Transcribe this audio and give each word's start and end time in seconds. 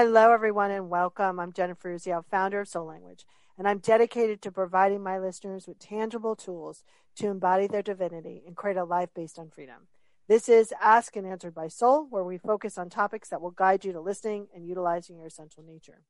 Hello, 0.00 0.30
everyone, 0.30 0.70
and 0.70 0.88
welcome. 0.88 1.40
I'm 1.40 1.52
Jennifer 1.52 1.92
Urezzio, 1.92 2.24
founder 2.30 2.60
of 2.60 2.68
Soul 2.68 2.86
Language, 2.86 3.26
and 3.58 3.66
I'm 3.66 3.78
dedicated 3.78 4.40
to 4.42 4.52
providing 4.52 5.02
my 5.02 5.18
listeners 5.18 5.66
with 5.66 5.80
tangible 5.80 6.36
tools 6.36 6.84
to 7.16 7.26
embody 7.26 7.66
their 7.66 7.82
divinity 7.82 8.44
and 8.46 8.54
create 8.54 8.76
a 8.76 8.84
life 8.84 9.08
based 9.12 9.40
on 9.40 9.50
freedom. 9.50 9.88
This 10.28 10.48
is 10.48 10.72
Ask 10.80 11.16
and 11.16 11.26
Answered 11.26 11.52
by 11.52 11.66
Soul, 11.66 12.06
where 12.08 12.22
we 12.22 12.38
focus 12.38 12.78
on 12.78 12.88
topics 12.88 13.28
that 13.30 13.40
will 13.40 13.50
guide 13.50 13.84
you 13.84 13.90
to 13.92 14.00
listening 14.00 14.46
and 14.54 14.64
utilizing 14.64 15.16
your 15.16 15.26
essential 15.26 15.64
nature. 15.64 16.02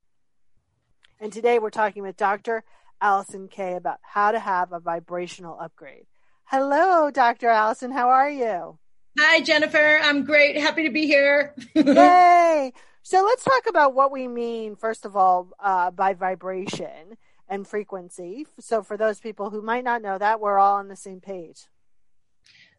And 1.19 1.33
today 1.33 1.59
we're 1.59 1.71
talking 1.71 2.03
with 2.03 2.19
Dr. 2.19 2.65
Alison 3.01 3.49
Kay 3.49 3.75
about 3.75 4.01
how 4.03 4.33
to 4.33 4.39
have 4.39 4.71
a 4.71 4.81
vibrational 4.81 5.59
upgrade. 5.59 6.05
Hello, 6.45 7.11
Dr. 7.11 7.49
Alison. 7.49 7.93
How 7.93 8.11
are 8.11 8.29
you? 8.29 8.79
Hi, 9.19 9.41
Jennifer. 9.41 9.99
I'm 10.03 10.25
great. 10.25 10.59
Happy 10.59 10.83
to 10.83 10.93
be 10.93 11.07
here. 11.07 11.55
Yay. 11.75 12.75
So 13.03 13.25
let's 13.25 13.45
talk 13.45 13.67
about 13.69 13.95
what 13.95 14.13
we 14.13 14.29
mean, 14.29 14.77
first 14.77 15.05
of 15.05 15.17
all, 15.17 15.49
uh, 15.61 15.91
by 15.91 16.15
vibration 16.15 17.17
and 17.49 17.67
frequency. 17.67 18.47
So 18.61 18.83
for 18.83 18.97
those 18.97 19.21
people 19.21 19.51
who 19.51 19.63
might 19.63 19.85
not 19.85 20.03
know 20.03 20.19
that, 20.19 20.41
we're 20.41 20.59
all 20.59 20.77
on 20.77 20.89
the 20.89 20.97
same 20.97 21.21
page. 21.21 21.67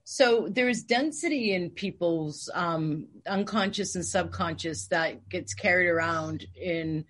So 0.03 0.47
there's 0.49 0.83
density 0.83 1.53
in 1.53 1.69
people's 1.69 2.49
um, 2.53 3.07
unconscious 3.27 3.95
and 3.95 4.05
subconscious 4.05 4.87
that 4.87 5.29
gets 5.29 5.53
carried 5.53 5.87
around 5.87 6.45
in 6.55 7.05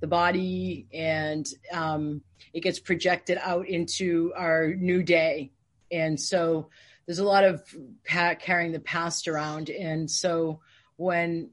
the 0.00 0.06
body 0.06 0.86
and 0.92 1.46
um, 1.72 2.22
it 2.52 2.60
gets 2.60 2.78
projected 2.78 3.38
out 3.40 3.66
into 3.68 4.32
our 4.36 4.74
new 4.74 5.02
day. 5.02 5.50
And 5.90 6.20
so 6.20 6.68
there's 7.06 7.18
a 7.18 7.24
lot 7.24 7.44
of 7.44 7.62
pa- 8.06 8.36
carrying 8.36 8.72
the 8.72 8.80
past 8.80 9.28
around. 9.28 9.70
And 9.70 10.10
so 10.10 10.60
when 10.96 11.50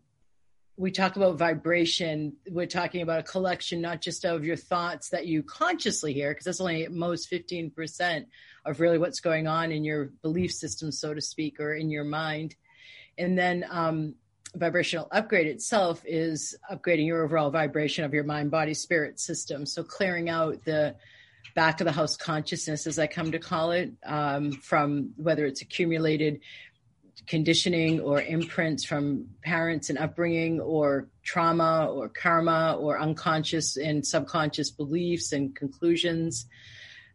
we 0.77 0.91
talk 0.91 1.15
about 1.15 1.37
vibration, 1.37 2.33
we're 2.49 2.65
talking 2.65 3.01
about 3.01 3.19
a 3.19 3.23
collection 3.23 3.81
not 3.81 4.01
just 4.01 4.25
of 4.25 4.45
your 4.45 4.55
thoughts 4.55 5.09
that 5.09 5.27
you 5.27 5.43
consciously 5.43 6.13
hear, 6.13 6.31
because 6.31 6.45
that's 6.45 6.61
only 6.61 6.83
at 6.83 6.91
most 6.91 7.29
15% 7.29 8.25
of 8.65 8.79
really 8.79 8.97
what's 8.97 9.19
going 9.19 9.47
on 9.47 9.71
in 9.71 9.83
your 9.83 10.05
belief 10.21 10.51
system, 10.51 10.91
so 10.91 11.13
to 11.13 11.21
speak, 11.21 11.59
or 11.59 11.73
in 11.73 11.89
your 11.89 12.03
mind. 12.03 12.55
And 13.17 13.37
then 13.37 13.65
um, 13.69 14.15
vibrational 14.55 15.07
upgrade 15.11 15.47
itself 15.47 16.01
is 16.05 16.55
upgrading 16.71 17.05
your 17.05 17.23
overall 17.23 17.51
vibration 17.51 18.03
of 18.03 18.13
your 18.13 18.23
mind, 18.23 18.51
body, 18.51 18.73
spirit 18.73 19.19
system. 19.19 19.65
So 19.65 19.83
clearing 19.83 20.29
out 20.29 20.63
the 20.65 20.95
back 21.55 21.81
of 21.81 21.85
the 21.85 21.91
house 21.91 22.17
consciousness, 22.17 22.87
as 22.87 22.97
I 22.97 23.07
come 23.07 23.31
to 23.31 23.39
call 23.39 23.71
it, 23.71 23.91
um, 24.05 24.51
from 24.51 25.11
whether 25.17 25.45
it's 25.45 25.61
accumulated 25.61 26.39
conditioning 27.27 27.99
or 27.99 28.21
imprints 28.21 28.83
from 28.83 29.27
parents 29.41 29.89
and 29.89 29.97
upbringing 29.97 30.59
or 30.59 31.07
trauma 31.23 31.87
or 31.87 32.09
karma 32.09 32.75
or 32.79 32.99
unconscious 32.99 33.77
and 33.77 34.05
subconscious 34.05 34.71
beliefs 34.71 35.31
and 35.31 35.55
conclusions. 35.55 36.45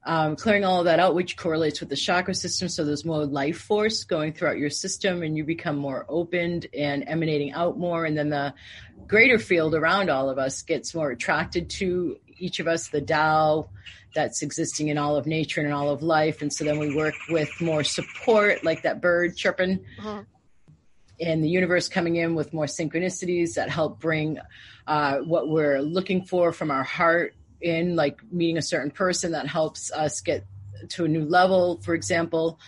Um, 0.04 0.36
clearing 0.36 0.64
all 0.64 0.78
of 0.78 0.84
that 0.84 1.00
out, 1.00 1.16
which 1.16 1.36
correlates 1.36 1.80
with 1.80 1.88
the 1.88 1.96
chakra 1.96 2.32
system. 2.32 2.68
So 2.68 2.84
there's 2.84 3.04
more 3.04 3.26
life 3.26 3.58
force 3.58 4.04
going 4.04 4.34
throughout 4.34 4.56
your 4.56 4.70
system 4.70 5.24
and 5.24 5.36
you 5.36 5.42
become 5.42 5.76
more 5.76 6.06
opened 6.08 6.68
and 6.72 7.02
emanating 7.08 7.52
out 7.52 7.76
more. 7.76 8.04
And 8.04 8.16
then 8.16 8.28
the 8.28 8.54
greater 9.08 9.40
field 9.40 9.74
around 9.74 10.08
all 10.08 10.30
of 10.30 10.38
us 10.38 10.62
gets 10.62 10.94
more 10.94 11.10
attracted 11.10 11.70
to 11.70 12.18
each 12.38 12.60
of 12.60 12.66
us, 12.66 12.88
the 12.88 13.00
Tao, 13.00 13.68
that's 14.14 14.42
existing 14.42 14.88
in 14.88 14.98
all 14.98 15.16
of 15.16 15.26
nature 15.26 15.60
and 15.60 15.68
in 15.68 15.74
all 15.74 15.90
of 15.90 16.02
life. 16.02 16.42
And 16.42 16.52
so 16.52 16.64
then 16.64 16.78
we 16.78 16.96
work 16.96 17.14
with 17.28 17.50
more 17.60 17.84
support, 17.84 18.64
like 18.64 18.82
that 18.82 19.00
bird 19.00 19.36
chirping, 19.36 19.84
uh-huh. 19.98 20.22
and 21.20 21.44
the 21.44 21.48
universe 21.48 21.88
coming 21.88 22.16
in 22.16 22.34
with 22.34 22.52
more 22.52 22.64
synchronicities 22.64 23.54
that 23.54 23.68
help 23.68 24.00
bring 24.00 24.38
uh, 24.86 25.18
what 25.18 25.48
we're 25.48 25.80
looking 25.80 26.24
for 26.24 26.52
from 26.52 26.70
our 26.70 26.82
heart 26.82 27.34
in, 27.60 27.94
like 27.94 28.20
meeting 28.32 28.56
a 28.56 28.62
certain 28.62 28.90
person 28.90 29.32
that 29.32 29.46
helps 29.46 29.92
us 29.92 30.20
get 30.20 30.44
to 30.88 31.04
a 31.04 31.08
new 31.08 31.24
level, 31.24 31.80
for 31.82 31.94
example. 31.94 32.58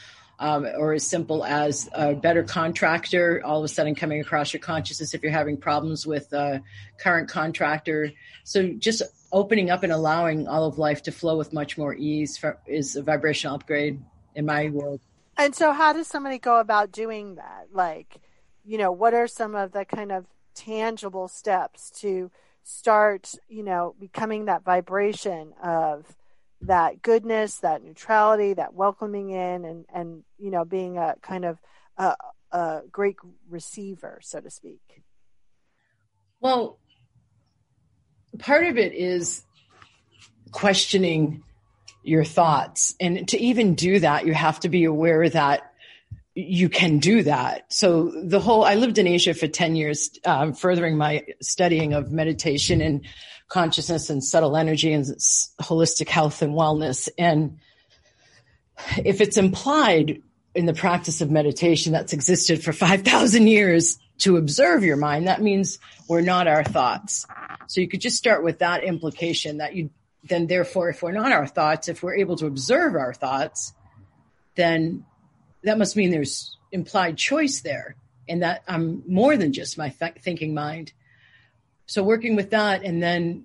Um, 0.41 0.69
or 0.79 0.93
as 0.93 1.05
simple 1.05 1.45
as 1.45 1.89
a 1.93 2.15
better 2.15 2.45
contractor 2.45 3.43
all 3.45 3.59
of 3.59 3.65
a 3.65 3.69
sudden 3.69 3.97
coming 3.97 4.21
across 4.21 4.53
your 4.53 4.61
consciousness 4.61 5.13
if 5.13 5.25
you're 5.25 5.33
having 5.33 5.57
problems 5.57 6.07
with 6.07 6.33
a 6.33 6.63
current 7.01 7.29
contractor. 7.29 8.13
So 8.45 8.69
just 8.69 9.03
opening 9.33 9.71
up 9.71 9.83
and 9.83 9.93
allowing 9.93 10.49
all 10.49 10.65
of 10.65 10.79
life 10.79 11.03
to 11.03 11.13
flow 11.13 11.37
with 11.37 11.53
much 11.53 11.77
more 11.77 11.95
ease 11.95 12.37
for, 12.37 12.59
is 12.67 12.97
a 12.97 13.03
vibrational 13.03 13.57
upgrade 13.57 14.03
in 14.35 14.47
my 14.47 14.69
world. 14.69 15.01
And 15.37 15.55
so, 15.55 15.73
how 15.73 15.93
does 15.93 16.07
somebody 16.07 16.39
go 16.39 16.59
about 16.61 16.91
doing 16.93 17.37
that? 17.37 17.69
Like, 17.73 18.21
you 18.65 18.79
know, 18.79 18.91
what 18.91 19.15
are 19.15 19.29
some 19.29 19.55
of 19.55 19.73
the 19.73 19.85
kind 19.85 20.11
of 20.11 20.27
tangible 20.55 21.29
steps 21.29 21.91
to 22.01 22.31
start, 22.65 23.35
you 23.49 23.63
know, 23.63 23.95
becoming 24.01 24.47
that 24.47 24.65
vibration 24.65 25.53
of 25.63 26.17
that 26.63 27.03
goodness, 27.03 27.57
that 27.59 27.85
neutrality, 27.85 28.55
that 28.55 28.75
welcoming 28.75 29.31
in, 29.31 29.65
and 29.65 29.87
and 29.93 30.25
you 30.39 30.51
know, 30.51 30.65
being 30.65 30.99
a 30.99 31.15
kind 31.23 31.45
of 31.45 31.61
a, 31.97 32.17
a 32.51 32.81
great 32.91 33.17
receiver, 33.49 34.19
so 34.23 34.41
to 34.41 34.51
speak. 34.51 35.03
Well, 36.41 36.79
part 38.39 38.67
of 38.67 38.77
it 38.77 38.93
is 38.93 39.43
questioning 40.51 41.43
your 42.03 42.25
thoughts. 42.25 42.95
And 43.01 43.29
to 43.29 43.39
even 43.39 43.75
do 43.75 44.01
that, 44.01 44.27
you 44.27 44.35
have 44.35 44.61
to 44.61 44.69
be 44.69 44.85
aware 44.85 45.29
that 45.29 45.73
you 46.35 46.69
can 46.69 46.99
do 46.99 47.23
that. 47.25 47.73
So 47.73 48.13
the 48.23 48.39
whole, 48.39 48.65
I 48.65 48.77
lived 48.77 48.99
in 48.99 49.09
Asia 49.09 49.35
for 49.35 49.49
10 49.49 49.75
years, 49.75 50.11
um, 50.25 50.53
furthering 50.53 50.97
my 50.97 51.25
studying 51.43 51.95
of 51.95 52.13
meditation 52.13 52.81
and 52.81 53.05
consciousness 53.49 54.09
and 54.09 54.23
subtle 54.23 54.57
energy 54.57 54.93
and 54.93 55.05
holistic 55.61 56.09
health 56.09 56.43
and 56.43 56.55
wellness. 56.55 57.09
And 57.19 57.59
if 59.05 59.21
it's 59.21 59.37
implied 59.37 60.23
in 60.55 60.67
the 60.67 60.75
practice 60.75 61.21
of 61.21 61.31
meditation 61.31 61.93
that's 61.93 62.13
existed 62.13 62.63
for 62.63 62.73
5,000 62.73 63.47
years 63.49 63.99
to 64.19 64.37
observe 64.37 64.85
your 64.85 64.97
mind, 64.97 65.29
that 65.29 65.43
means 65.43 65.79
we're 66.09 66.21
not 66.21 66.49
our 66.49 66.65
thoughts. 66.65 67.27
So 67.67 67.81
you 67.81 67.89
could 67.89 68.01
just 68.01 68.17
start 68.17 68.43
with 68.43 68.59
that 68.59 68.85
implication 68.85 69.59
that 69.59 69.75
you 69.75 69.91
then 70.25 70.47
therefore 70.47 70.89
if 70.91 71.03
we're 71.03 71.13
not 71.13 71.33
our 71.33 71.47
thoughts, 71.47 71.89
if 71.89 72.03
we're 72.03 72.17
able 72.17 72.37
to 72.37 72.47
observe 72.47 72.95
our 72.95 73.15
thoughts, 73.15 73.73
then 74.57 75.05
that 75.63 75.79
must 75.79 75.97
mean 75.97 76.11
there's 76.11 76.57
implied 76.73 77.17
choice 77.17 77.61
there 77.61 77.97
and 78.29 78.43
that 78.43 78.63
I'm 78.69 79.03
more 79.07 79.37
than 79.37 79.53
just 79.53 79.79
my 79.79 79.89
th- 79.89 80.17
thinking 80.21 80.55
mind. 80.55 80.93
So 81.87 82.03
working 82.03 82.37
with 82.37 82.51
that 82.51 82.83
and 82.83 83.03
then 83.03 83.45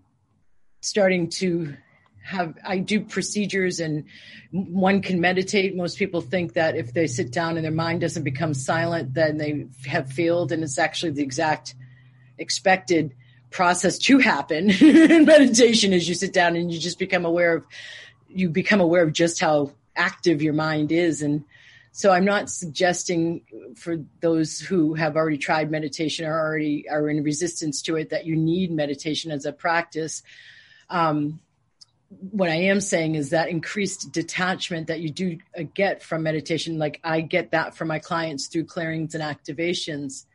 starting 0.82 1.30
to 1.30 1.78
have 2.24 2.58
I 2.66 2.80
do 2.80 3.02
procedures 3.02 3.80
and 3.80 4.06
one 4.52 5.02
can 5.02 5.20
meditate. 5.20 5.76
Most 5.76 5.98
people 5.98 6.22
think 6.22 6.54
that 6.54 6.76
if 6.76 6.94
they 6.94 7.08
sit 7.08 7.32
down 7.32 7.58
and 7.58 7.66
their 7.66 7.72
mind 7.72 8.02
doesn't 8.02 8.24
become 8.24 8.54
silent, 8.54 9.14
then 9.14 9.38
they 9.38 9.68
have 9.86 10.12
failed, 10.12 10.52
and 10.52 10.64
it's 10.64 10.80
actually 10.80 11.12
the 11.12 11.24
exact 11.24 11.76
expected 12.38 13.14
process 13.52 13.98
to 14.00 14.18
happen. 14.20 14.70
In 14.70 15.26
meditation 15.26 15.94
as 15.94 16.08
you 16.08 16.16
sit 16.16 16.34
down 16.34 16.56
and 16.56 16.72
you 16.72 16.80
just 16.80 17.00
become 17.00 17.26
aware 17.26 17.58
of 17.58 17.66
you 18.28 18.50
become 18.50 18.82
aware 18.82 19.04
of 19.04 19.14
just 19.14 19.40
how 19.40 19.72
active 19.96 20.42
your 20.42 20.54
mind 20.54 20.92
is. 20.92 21.22
And 21.22 21.46
so 21.96 22.12
i'm 22.12 22.26
not 22.26 22.50
suggesting 22.50 23.44
for 23.76 23.98
those 24.20 24.60
who 24.60 24.96
have 24.96 25.16
already 25.16 25.38
tried 25.38 25.70
meditation 25.70 26.26
or 26.26 26.34
already 26.34 26.90
are 26.90 27.08
in 27.08 27.24
resistance 27.24 27.84
to 27.84 27.96
it 27.96 28.10
that 28.10 28.26
you 28.26 28.36
need 28.36 28.72
meditation 28.72 29.30
as 29.32 29.46
a 29.46 29.54
practice. 29.54 30.24
Um, 30.90 31.40
what 32.20 32.50
i 32.50 32.56
am 32.56 32.82
saying 32.82 33.16
is 33.16 33.30
that 33.32 33.50
increased 33.50 34.12
detachment 34.12 34.88
that 34.88 35.00
you 35.00 35.10
do 35.10 35.38
uh, 35.58 35.64
get 35.74 36.02
from 36.04 36.24
meditation 36.24 36.78
like 36.78 37.00
i 37.04 37.22
get 37.22 37.52
that 37.52 37.76
from 37.76 37.88
my 37.88 38.00
clients 38.00 38.48
through 38.48 38.66
clearings 38.66 39.16
and 39.16 39.24
activations 39.24 40.26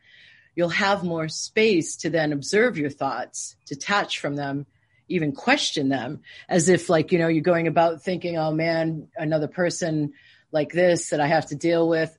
you'll 0.59 0.67
have 0.67 1.05
more 1.05 1.29
space 1.29 1.95
to 1.95 2.09
then 2.09 2.33
observe 2.33 2.77
your 2.77 2.89
thoughts, 2.89 3.55
detach 3.65 4.19
from 4.19 4.35
them, 4.35 4.65
even 5.07 5.31
question 5.31 5.87
them 5.87 6.19
as 6.49 6.67
if 6.67 6.89
like, 6.89 7.13
you 7.13 7.17
know, 7.17 7.29
you're 7.29 7.41
going 7.41 7.67
about 7.67 8.01
thinking, 8.01 8.37
oh 8.37 8.51
man, 8.51 9.07
another 9.15 9.47
person 9.47 10.11
like 10.51 10.73
this 10.73 11.11
that 11.11 11.21
I 11.21 11.27
have 11.27 11.45
to 11.45 11.55
deal 11.55 11.87
with. 11.87 12.17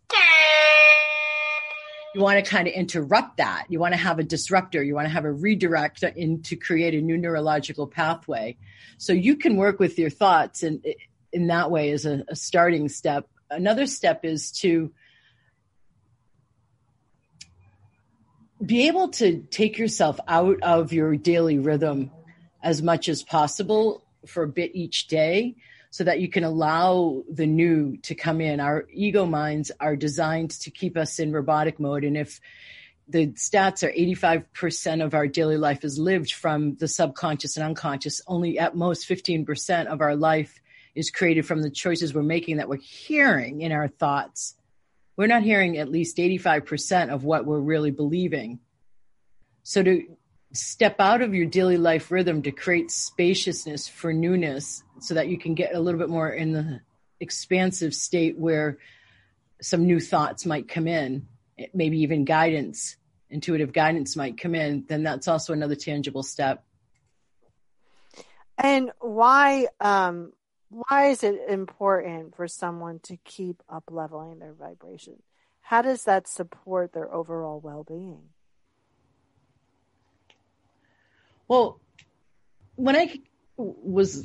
You 2.14 2.20
want 2.20 2.44
to 2.44 2.50
kind 2.50 2.66
of 2.66 2.74
interrupt 2.74 3.36
that. 3.36 3.66
You 3.68 3.78
want 3.78 3.94
to 3.94 3.98
have 3.98 4.18
a 4.18 4.24
disruptor. 4.24 4.82
You 4.82 4.94
want 4.94 5.06
to 5.06 5.12
have 5.12 5.24
a 5.24 5.32
redirect 5.32 6.02
in 6.02 6.42
to 6.42 6.56
create 6.56 6.94
a 6.94 7.00
new 7.00 7.16
neurological 7.16 7.86
pathway. 7.86 8.56
So 8.98 9.12
you 9.12 9.36
can 9.36 9.56
work 9.56 9.78
with 9.78 9.98
your 9.98 10.10
thoughts 10.10 10.62
and 10.62 10.84
in 11.32 11.46
that 11.46 11.70
way 11.70 11.90
is 11.90 12.06
a, 12.06 12.24
a 12.28 12.34
starting 12.34 12.88
step. 12.88 13.28
Another 13.48 13.86
step 13.86 14.24
is 14.24 14.50
to 14.60 14.92
be 18.64 18.88
able 18.88 19.08
to 19.08 19.42
take 19.50 19.78
yourself 19.78 20.18
out 20.28 20.62
of 20.62 20.92
your 20.92 21.16
daily 21.16 21.58
rhythm 21.58 22.10
as 22.62 22.82
much 22.82 23.08
as 23.08 23.22
possible 23.22 24.04
for 24.26 24.42
a 24.42 24.48
bit 24.48 24.72
each 24.74 25.06
day 25.06 25.56
so 25.90 26.04
that 26.04 26.20
you 26.20 26.28
can 26.28 26.44
allow 26.44 27.22
the 27.28 27.46
new 27.46 27.96
to 27.98 28.14
come 28.14 28.40
in. 28.40 28.60
Our 28.60 28.87
ego 28.92 29.26
minds 29.26 29.72
are 29.81 29.96
designed 29.96 30.52
to 30.60 30.70
keep 30.70 30.96
us 30.96 31.19
in 31.19 31.32
robotic 31.32 31.81
mode. 31.81 32.04
And 32.04 32.16
if 32.16 32.40
the 33.10 33.28
stats 33.28 33.82
are 33.82 33.92
85% 33.92 35.04
of 35.04 35.14
our 35.14 35.26
daily 35.26 35.56
life 35.56 35.84
is 35.84 35.98
lived 35.98 36.32
from 36.32 36.76
the 36.76 36.87
subconscious 36.87 37.56
and 37.56 37.66
unconscious. 37.66 38.20
Only 38.26 38.58
at 38.58 38.76
most 38.76 39.08
15% 39.08 39.87
of 39.87 40.00
our 40.00 40.14
life 40.14 40.60
is 40.94 41.10
created 41.10 41.46
from 41.46 41.62
the 41.62 41.70
choices 41.70 42.14
we're 42.14 42.22
making 42.22 42.58
that 42.58 42.69
we're 42.69 42.76
hearing 42.76 43.62
in 43.62 43.72
our 43.72 43.88
thoughts. 43.88 44.54
We're 45.16 45.26
not 45.26 45.43
hearing 45.43 45.76
at 45.76 45.90
least 45.90 46.19
85% 46.19 47.10
of 47.10 47.25
what 47.25 47.44
we're 47.44 47.60
really 47.60 47.90
believing. 47.90 48.60
So 49.64 49.82
to 49.82 50.16
step 50.52 50.97
out 50.99 51.23
of 51.23 51.35
your 51.35 51.47
daily 51.47 51.76
life 51.76 52.11
rhythm 52.11 52.43
to 52.43 52.50
create 52.50 52.91
spaciousness 52.91 53.88
for 53.88 54.12
newness 54.12 54.82
so 55.00 55.14
that 55.14 55.29
you 55.29 55.38
can 55.38 55.55
get 55.55 55.75
a 55.75 55.81
little 55.81 56.00
bit 56.00 56.08
more 56.08 56.31
in 56.31 56.52
the 56.52 56.81
expansive 57.20 57.94
state 57.94 58.37
where 58.38 58.79
some 59.61 59.87
new 59.87 60.00
thoughts 60.00 60.47
might 60.47 60.69
come 60.69 60.88
in, 60.88 61.26
maybe 61.75 62.00
even 62.00 62.25
guidance, 62.25 62.97
intuitive 63.29 63.73
guidance 63.73 64.17
might 64.17 64.38
come 64.38 64.55
in, 64.55 64.85
then 64.88 65.02
that's 65.02 65.29
also 65.29 65.52
another 65.52 65.76
tangible 65.76 66.23
step. 66.23 66.64
And 68.58 68.91
why 68.99 69.69
um, 69.81 70.32
why 70.69 71.08
is 71.08 71.23
it 71.25 71.41
important 71.49 72.37
for 72.37 72.46
someone 72.46 73.00
to 73.05 73.17
keep 73.25 73.62
up 73.69 73.85
leveling 73.91 74.38
their 74.38 74.53
vibration? 74.53 75.23
How 75.61 75.82
does 75.82 76.05
that 76.05 76.29
support 76.29 76.93
their 76.93 77.12
overall 77.12 77.61
well 77.61 77.85
being? 77.85 78.23
Well, 81.50 81.81
when 82.76 82.94
I 82.94 83.19
was 83.56 84.23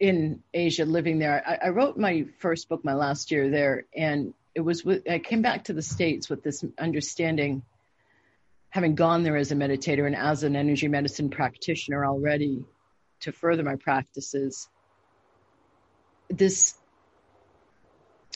in 0.00 0.42
Asia 0.54 0.86
living 0.86 1.18
there, 1.18 1.46
I, 1.46 1.66
I, 1.66 1.68
wrote 1.68 1.98
my 1.98 2.24
first 2.38 2.70
book 2.70 2.82
my 2.82 2.94
last 2.94 3.30
year 3.30 3.50
there, 3.50 3.84
and 3.94 4.32
it 4.54 4.62
was 4.62 4.82
with, 4.82 5.06
I 5.06 5.18
came 5.18 5.42
back 5.42 5.64
to 5.64 5.74
the 5.74 5.82
States 5.82 6.30
with 6.30 6.42
this 6.42 6.64
understanding, 6.78 7.60
having 8.70 8.94
gone 8.94 9.24
there 9.24 9.36
as 9.36 9.52
a 9.52 9.54
meditator 9.54 10.06
and 10.06 10.16
as 10.16 10.42
an 10.42 10.56
energy 10.56 10.88
medicine 10.88 11.28
practitioner 11.28 12.06
already 12.06 12.64
to 13.20 13.30
further 13.30 13.62
my 13.62 13.76
practices. 13.76 14.66
This 16.30 16.76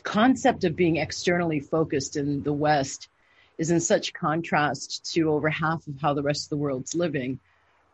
concept 0.02 0.64
of 0.64 0.76
being 0.76 0.96
externally 0.96 1.60
focused 1.60 2.16
in 2.16 2.42
the 2.42 2.52
West 2.52 3.08
is 3.56 3.70
in 3.70 3.80
such 3.80 4.12
contrast 4.12 5.14
to 5.14 5.30
over 5.30 5.48
half 5.48 5.86
of 5.86 5.98
how 5.98 6.12
the 6.12 6.22
rest 6.22 6.44
of 6.44 6.50
the 6.50 6.58
world's 6.58 6.94
living 6.94 7.40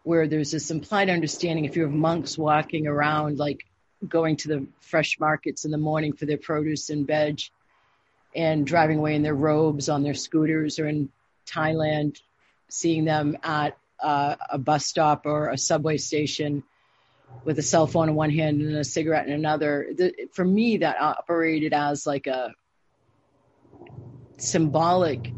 where 0.05 0.29
there's 0.29 0.51
this 0.51 0.71
implied 0.71 1.11
understanding 1.11 1.65
if 1.65 1.77
you 1.77 1.83
have 1.83 1.93
monks 1.93 2.39
walking 2.39 2.87
around, 2.87 3.39
like 3.39 3.65
going 4.07 4.37
to 4.37 4.49
the 4.49 4.67
fresh 4.81 5.19
markets 5.19 5.65
in 5.65 5.71
the 5.71 5.79
morning 5.79 6.13
for 6.13 6.27
their 6.27 6.39
produce 6.39 6.91
and 6.91 7.07
veg, 7.07 7.41
and 8.37 8.67
driving 8.67 8.99
away 8.99 9.15
in 9.15 9.23
their 9.23 9.35
robes 9.35 9.89
on 9.89 10.03
their 10.03 10.15
scooters, 10.15 10.79
or 10.79 10.87
in 10.87 11.09
Thailand, 11.47 12.21
seeing 12.69 13.05
them 13.05 13.39
at 13.43 13.77
uh, 14.01 14.37
a 14.51 14.59
bus 14.59 14.85
stop 14.85 15.25
or 15.25 15.49
a 15.49 15.59
subway 15.59 15.97
station 15.97 16.63
with 17.45 17.59
a 17.59 17.63
cell 17.63 17.87
phone 17.87 18.11
in 18.11 18.15
one 18.15 18.31
hand 18.31 18.61
and 18.61 18.77
a 18.77 18.85
cigarette 18.85 19.27
in 19.27 19.33
another. 19.33 19.89
The, 19.97 20.29
for 20.33 20.45
me, 20.45 20.79
that 20.79 21.01
operated 21.01 21.73
as 21.73 22.07
like 22.07 22.27
a 22.27 22.53
symbolic 24.37 25.33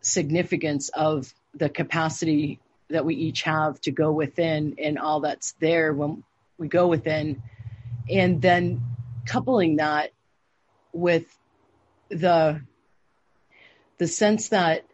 significance 0.00 0.88
of 0.88 1.32
the 1.54 1.68
capacity 1.68 2.60
that 2.90 3.04
we 3.04 3.14
each 3.14 3.42
have 3.42 3.80
to 3.82 3.90
go 3.90 4.12
within 4.12 4.76
and 4.78 4.98
all 4.98 5.20
that's 5.20 5.52
there 5.60 5.92
when 5.92 6.24
we 6.56 6.68
go 6.68 6.86
within. 6.86 7.42
And 8.10 8.40
then 8.40 8.82
coupling 9.26 9.76
that 9.76 10.12
with 10.92 11.26
the 12.08 12.60
the 13.98 14.06
sense 14.06 14.48
that 14.48 14.84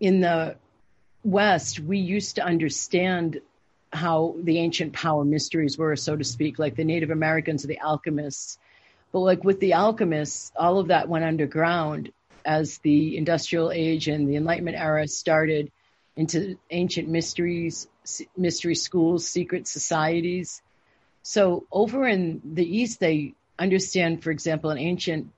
in 0.00 0.20
the 0.20 0.56
west 1.22 1.78
we 1.78 1.98
used 1.98 2.36
to 2.36 2.44
understand 2.44 3.40
how 3.92 4.34
the 4.42 4.58
ancient 4.58 4.92
power 4.92 5.24
mysteries 5.24 5.78
were 5.78 5.94
so 5.94 6.16
to 6.16 6.24
speak 6.24 6.58
like 6.58 6.74
the 6.74 6.84
native 6.84 7.10
americans 7.10 7.64
or 7.64 7.68
the 7.68 7.78
alchemists. 7.78 8.58
But 9.12 9.20
like 9.20 9.44
with 9.44 9.60
the 9.60 9.74
alchemists 9.74 10.50
all 10.56 10.80
of 10.80 10.88
that 10.88 11.08
went 11.08 11.24
underground 11.24 12.12
as 12.44 12.78
the 12.78 13.16
industrial 13.16 13.70
age 13.70 14.08
and 14.08 14.28
the 14.28 14.36
enlightenment 14.36 14.76
era 14.76 15.06
started 15.06 15.70
into 16.16 16.56
ancient 16.70 17.08
mysteries, 17.08 17.88
mystery 18.36 18.74
schools, 18.74 19.26
secret 19.26 19.66
societies. 19.66 20.62
So 21.22 21.66
over 21.72 22.06
in 22.06 22.40
the 22.44 22.64
East, 22.64 23.00
they 23.00 23.34
understand, 23.58 24.22
for 24.22 24.30
example, 24.30 24.70
an 24.70 24.78
ancient 24.78 25.30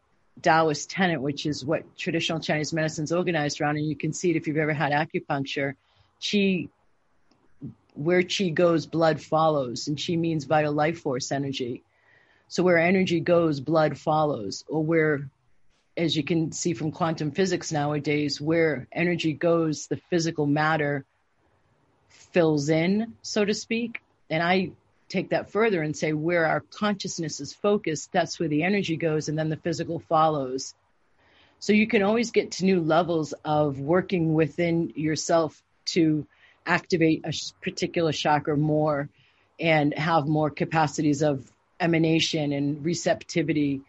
Taoist 0.42 0.90
tenet, 0.90 1.20
which 1.22 1.46
is 1.46 1.64
what 1.64 1.96
traditional 1.96 2.40
Chinese 2.40 2.72
medicine 2.72 3.04
is 3.04 3.12
organized 3.12 3.60
around. 3.60 3.78
And 3.78 3.88
you 3.88 3.96
can 3.96 4.12
see 4.12 4.30
it 4.30 4.36
if 4.36 4.46
you've 4.46 4.58
ever 4.58 4.74
had 4.74 4.92
acupuncture. 4.92 5.74
Qi, 6.20 6.68
where 7.94 8.22
qi 8.22 8.52
goes, 8.52 8.84
blood 8.84 9.20
follows. 9.20 9.88
And 9.88 9.96
qi 9.96 10.18
means 10.18 10.44
vital 10.44 10.72
life 10.74 11.00
force 11.00 11.32
energy. 11.32 11.82
So 12.48 12.62
where 12.62 12.78
energy 12.78 13.20
goes, 13.20 13.60
blood 13.60 13.96
follows. 13.96 14.64
Or 14.68 14.84
where 14.84 15.30
as 15.96 16.16
you 16.16 16.22
can 16.22 16.52
see 16.52 16.74
from 16.74 16.92
quantum 16.92 17.30
physics 17.30 17.72
nowadays, 17.72 18.40
where 18.40 18.86
energy 18.92 19.32
goes, 19.32 19.86
the 19.86 20.00
physical 20.10 20.46
matter 20.46 21.04
fills 22.08 22.68
in, 22.68 23.14
so 23.22 23.44
to 23.44 23.54
speak. 23.54 24.00
And 24.28 24.42
I 24.42 24.72
take 25.08 25.30
that 25.30 25.50
further 25.50 25.82
and 25.82 25.96
say 25.96 26.12
where 26.12 26.46
our 26.46 26.60
consciousness 26.60 27.40
is 27.40 27.54
focused, 27.54 28.12
that's 28.12 28.38
where 28.38 28.48
the 28.48 28.64
energy 28.64 28.96
goes, 28.96 29.28
and 29.28 29.38
then 29.38 29.48
the 29.48 29.56
physical 29.56 30.00
follows. 30.00 30.74
So 31.58 31.72
you 31.72 31.86
can 31.86 32.02
always 32.02 32.30
get 32.30 32.52
to 32.52 32.64
new 32.64 32.80
levels 32.80 33.32
of 33.44 33.80
working 33.80 34.34
within 34.34 34.92
yourself 34.96 35.62
to 35.86 36.26
activate 36.66 37.24
a 37.24 37.32
particular 37.62 38.12
chakra 38.12 38.56
more 38.56 39.08
and 39.58 39.94
have 39.94 40.26
more 40.26 40.50
capacities 40.50 41.22
of 41.22 41.50
emanation 41.80 42.52
and 42.52 42.84
receptivity 42.84 43.80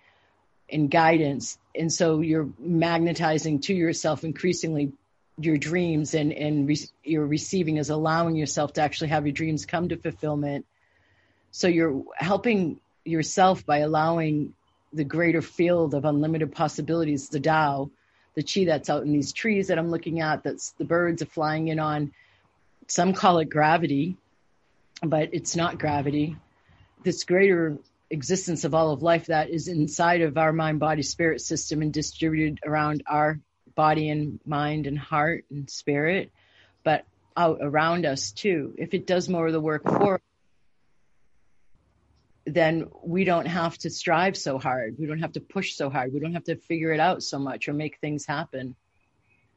and 0.69 0.89
guidance. 0.91 1.57
And 1.75 1.91
so 1.91 2.21
you're 2.21 2.49
magnetizing 2.59 3.61
to 3.61 3.73
yourself 3.73 4.23
increasingly 4.23 4.91
your 5.39 5.57
dreams 5.57 6.13
and, 6.13 6.33
and 6.33 6.67
re- 6.67 6.89
you're 7.03 7.25
receiving 7.25 7.77
is 7.77 7.89
allowing 7.89 8.35
yourself 8.35 8.73
to 8.73 8.81
actually 8.81 9.09
have 9.09 9.25
your 9.25 9.33
dreams 9.33 9.65
come 9.65 9.89
to 9.89 9.97
fulfillment. 9.97 10.65
So 11.51 11.67
you're 11.67 12.03
helping 12.15 12.79
yourself 13.05 13.65
by 13.65 13.79
allowing 13.79 14.53
the 14.93 15.03
greater 15.03 15.41
field 15.41 15.93
of 15.93 16.05
unlimited 16.05 16.51
possibilities, 16.53 17.29
the 17.29 17.39
Tao, 17.39 17.91
the 18.35 18.43
chi 18.43 18.65
that's 18.65 18.89
out 18.89 19.03
in 19.03 19.13
these 19.13 19.33
trees 19.33 19.67
that 19.67 19.77
I'm 19.77 19.89
looking 19.91 20.21
at, 20.21 20.43
that's 20.43 20.71
the 20.71 20.85
birds 20.85 21.21
are 21.21 21.27
flying 21.27 21.67
in 21.67 21.79
on. 21.79 22.13
Some 22.87 23.13
call 23.13 23.39
it 23.39 23.49
gravity, 23.49 24.17
but 25.03 25.29
it's 25.33 25.55
not 25.55 25.79
gravity. 25.79 26.35
This 27.03 27.23
greater 27.23 27.77
existence 28.09 28.63
of 28.63 28.73
all 28.73 28.91
of 28.91 29.01
life 29.01 29.27
that 29.27 29.49
is 29.49 29.67
inside 29.67 30.21
of 30.21 30.37
our 30.37 30.53
mind 30.53 30.79
body 30.79 31.03
spirit 31.03 31.41
system 31.41 31.81
and 31.81 31.93
distributed 31.93 32.59
around 32.65 33.03
our 33.07 33.39
body 33.75 34.09
and 34.09 34.39
mind 34.45 34.87
and 34.87 34.97
heart 34.97 35.45
and 35.51 35.69
spirit 35.69 36.31
but 36.83 37.05
out 37.35 37.59
around 37.61 38.05
us 38.05 38.31
too. 38.31 38.73
If 38.77 38.93
it 38.93 39.05
does 39.05 39.29
more 39.29 39.47
of 39.47 39.53
the 39.53 39.59
work 39.59 39.83
for 39.83 40.15
us 40.15 40.21
then 42.45 42.87
we 43.03 43.25
don't 43.25 43.45
have 43.45 43.77
to 43.79 43.89
strive 43.89 44.37
so 44.37 44.57
hard. 44.57 44.95
We 44.97 45.05
don't 45.05 45.19
have 45.19 45.33
to 45.33 45.41
push 45.41 45.73
so 45.73 45.89
hard. 45.89 46.13
We 46.13 46.21
don't 46.21 46.33
have 46.33 46.45
to 46.45 46.55
figure 46.55 46.93
it 46.93 46.99
out 46.99 47.21
so 47.21 47.37
much 47.37 47.67
or 47.67 47.73
make 47.73 47.99
things 47.99 48.25
happen. 48.25 48.75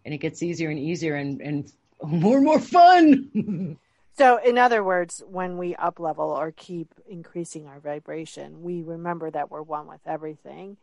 And 0.04 0.12
it 0.12 0.18
gets 0.18 0.42
easier 0.42 0.70
and 0.70 0.78
easier 0.78 1.14
and, 1.14 1.40
and 1.40 1.72
more 2.02 2.36
and 2.36 2.44
more 2.44 2.58
fun 2.58 3.78
So, 4.16 4.36
in 4.36 4.58
other 4.58 4.84
words, 4.84 5.22
when 5.26 5.56
we 5.56 5.74
up 5.76 5.98
level 5.98 6.30
or 6.30 6.52
keep 6.52 6.94
increasing 7.08 7.66
our 7.66 7.80
vibration, 7.80 8.62
we 8.62 8.82
remember 8.82 9.30
that 9.30 9.50
we're 9.50 9.62
one 9.62 9.86
with 9.86 10.00
everything, 10.06 10.76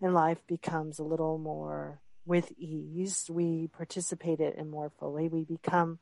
and 0.00 0.14
life 0.14 0.38
becomes 0.46 0.98
a 0.98 1.04
little 1.04 1.38
more 1.38 2.00
with 2.26 2.52
ease. 2.56 3.28
We 3.30 3.68
participate 3.68 4.40
it 4.40 4.56
in 4.56 4.70
more 4.70 4.90
fully. 4.98 5.28
We 5.28 5.44
become 5.44 5.98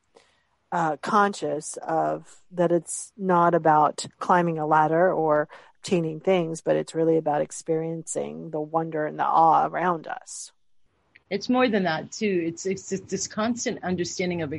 uh, 0.70 0.96
conscious 0.98 1.76
of 1.82 2.42
that 2.50 2.72
it's 2.72 3.12
not 3.16 3.54
about 3.54 4.06
climbing 4.18 4.58
a 4.58 4.66
ladder 4.66 5.12
or 5.12 5.48
obtaining 5.78 6.20
things, 6.20 6.60
but 6.60 6.76
it's 6.76 6.94
really 6.94 7.16
about 7.16 7.42
experiencing 7.42 8.50
the 8.50 8.60
wonder 8.60 9.06
and 9.06 9.18
the 9.18 9.24
awe 9.24 9.66
around 9.66 10.06
us. 10.06 10.52
It's 11.28 11.48
more 11.48 11.68
than 11.68 11.84
that 11.84 12.12
too. 12.12 12.44
It's 12.46 12.66
it's, 12.66 12.92
it's 12.92 13.10
this 13.10 13.26
constant 13.26 13.82
understanding 13.82 14.42
of 14.42 14.52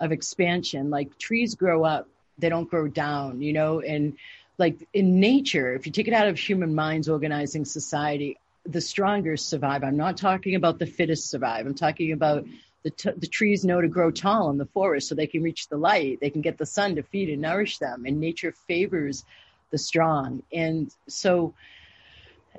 of 0.00 0.12
expansion. 0.12 0.90
Like 0.90 1.18
trees 1.18 1.54
grow 1.54 1.84
up, 1.84 2.08
they 2.38 2.48
don't 2.48 2.68
grow 2.68 2.88
down, 2.88 3.42
you 3.42 3.52
know, 3.52 3.80
and 3.80 4.16
like 4.58 4.86
in 4.92 5.20
nature, 5.20 5.74
if 5.74 5.86
you 5.86 5.92
take 5.92 6.08
it 6.08 6.14
out 6.14 6.28
of 6.28 6.38
human 6.38 6.74
minds 6.74 7.08
organizing 7.08 7.64
society, 7.64 8.38
the 8.66 8.80
stronger 8.80 9.36
survive. 9.36 9.84
I'm 9.84 9.96
not 9.96 10.16
talking 10.16 10.54
about 10.54 10.78
the 10.78 10.86
fittest 10.86 11.28
survive. 11.28 11.66
I'm 11.66 11.74
talking 11.74 12.12
about 12.12 12.46
the, 12.82 12.90
t- 12.90 13.10
the 13.16 13.26
trees 13.26 13.64
know 13.64 13.80
to 13.80 13.88
grow 13.88 14.10
tall 14.10 14.50
in 14.50 14.58
the 14.58 14.66
forest 14.66 15.08
so 15.08 15.14
they 15.14 15.26
can 15.26 15.42
reach 15.42 15.68
the 15.68 15.76
light. 15.76 16.20
They 16.20 16.30
can 16.30 16.40
get 16.40 16.56
the 16.56 16.66
sun 16.66 16.96
to 16.96 17.02
feed 17.02 17.30
and 17.30 17.42
nourish 17.42 17.78
them. 17.78 18.04
And 18.06 18.20
nature 18.20 18.52
favors 18.52 19.24
the 19.70 19.78
strong. 19.78 20.42
And 20.52 20.94
so 21.08 21.54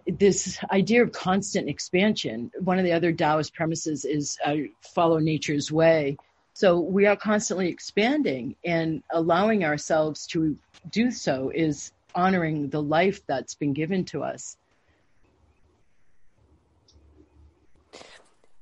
this 0.05 0.59
idea 0.71 1.01
of 1.01 1.11
constant 1.11 1.69
expansion. 1.69 2.51
One 2.59 2.77
of 2.77 2.85
the 2.85 2.91
other 2.91 3.11
Taoist 3.11 3.53
premises 3.53 4.05
is 4.05 4.37
uh, 4.45 4.55
follow 4.81 5.19
nature's 5.19 5.71
way. 5.71 6.17
So 6.55 6.79
we 6.79 7.05
are 7.05 7.17
constantly 7.17 7.67
expanding 7.67 8.55
and 8.63 9.03
allowing 9.11 9.65
ourselves 9.65 10.25
to 10.27 10.57
do 10.89 11.11
so 11.11 11.51
is 11.53 11.91
honoring 12.15 12.69
the 12.69 12.81
life 12.81 13.19
that's 13.27 13.55
been 13.55 13.73
given 13.73 14.05
to 14.05 14.23
us. 14.23 14.55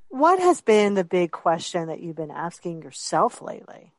What 0.08 0.40
has 0.40 0.60
been 0.60 0.94
the 0.94 1.04
big 1.04 1.30
question 1.30 1.86
that 1.86 2.00
you've 2.00 2.16
been 2.16 2.32
asking 2.32 2.82
yourself 2.82 3.40
lately? 3.40 3.92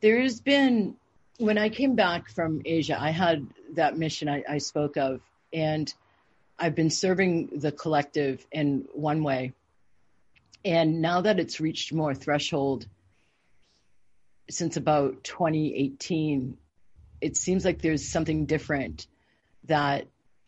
There's 0.00 0.40
been, 0.40 0.96
when 1.38 1.58
I 1.58 1.68
came 1.68 1.94
back 1.94 2.28
from 2.28 2.60
Asia, 2.64 3.00
I 3.00 3.10
had 3.10 3.46
that 3.74 3.96
mission 3.96 4.28
I, 4.28 4.42
I 4.48 4.58
spoke 4.58 4.96
of, 4.96 5.20
and 5.52 5.94
I've 6.58 6.74
been 6.74 6.90
serving 6.90 7.58
the 7.58 7.72
collective 7.72 8.46
in 8.52 8.86
one 8.92 9.22
way. 9.22 9.52
And 10.64 11.02
now 11.02 11.20
that 11.20 11.38
it's 11.38 11.60
reached 11.60 11.92
more 11.92 12.14
threshold 12.14 12.86
since 14.48 14.76
about 14.76 15.24
2018, 15.24 16.56
it 17.20 17.36
seems 17.36 17.64
like 17.64 17.82
there's 17.82 18.08
something 18.08 18.46
different 18.46 19.06
that 19.64 20.06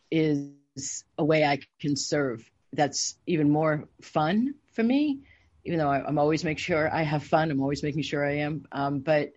is 0.09 1.03
a 1.17 1.25
way 1.25 1.43
I 1.43 1.59
can 1.79 1.95
serve 1.95 2.49
that's 2.73 3.17
even 3.25 3.49
more 3.49 3.87
fun 4.01 4.55
for 4.73 4.83
me, 4.83 5.19
even 5.65 5.79
though 5.79 5.89
I, 5.89 6.07
am 6.07 6.19
always 6.19 6.43
making 6.43 6.61
sure 6.61 6.93
I 6.93 7.03
have 7.03 7.23
fun. 7.23 7.51
I'm 7.51 7.61
always 7.61 7.83
making 7.83 8.03
sure 8.03 8.25
I 8.25 8.39
am. 8.39 8.65
Um, 8.71 8.99
but 8.99 9.33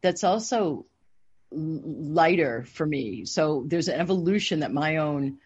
that's 0.00 0.24
also 0.24 0.86
lighter 1.50 2.64
for 2.64 2.86
me. 2.86 3.24
So 3.24 3.64
there's 3.66 3.88
an 3.88 4.00
evolution 4.00 4.60
that 4.60 4.72
my 4.72 4.98
own 4.98 5.38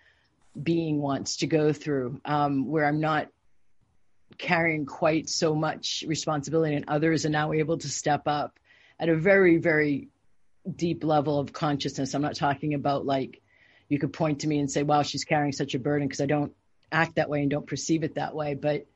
being 0.61 1.01
wants 1.01 1.39
to 1.39 1.47
go 1.47 1.73
through 1.73 2.21
um, 2.25 2.67
where 2.67 2.85
I'm 2.85 3.01
not 3.01 3.29
carrying 4.39 4.87
quite 4.87 5.29
so 5.29 5.55
much 5.55 6.05
responsibility 6.07 6.75
and 6.75 6.85
others 6.89 7.25
are 7.25 7.31
now 7.31 7.53
able 7.53 7.79
to 7.79 7.89
step 7.89 8.23
up 8.27 8.59
at 8.99 9.09
a 9.09 9.17
very, 9.17 9.59
very 9.59 10.09
deep 10.77 11.05
level 11.05 11.39
of 11.39 11.53
consciousness. 11.53 12.15
I'm 12.15 12.23
not 12.23 12.37
talking 12.37 12.75
about 12.75 13.07
like 13.07 13.41
you 13.89 13.99
could 13.99 14.13
point 14.13 14.41
to 14.41 14.47
me 14.47 14.59
and 14.59 14.71
say, 14.71 14.83
wow, 14.83 15.03
she's 15.03 15.25
carrying 15.25 15.53
such 15.53 15.75
a 15.75 15.79
burden 15.79 16.07
because 16.09 16.21
I 16.21 16.27
don't 16.27 16.53
act 16.91 17.17
that 17.17 17.29
way 17.29 17.41
and 17.41 17.51
don't 17.51 17.67
perceive 17.67 18.05
it 18.05 18.15
that 18.15 18.35
way. 18.35 18.55
But 18.55 18.87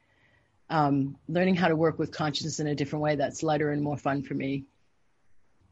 um, 0.68 1.16
learning 1.28 1.56
how 1.56 1.68
to 1.68 1.76
work 1.76 1.98
with 1.98 2.12
consciousness 2.12 2.60
in 2.60 2.66
a 2.66 2.74
different 2.74 3.02
way 3.02 3.16
that's 3.16 3.42
lighter 3.42 3.70
and 3.70 3.82
more 3.82 3.96
fun 3.96 4.22
for 4.22 4.34
me 4.34 4.64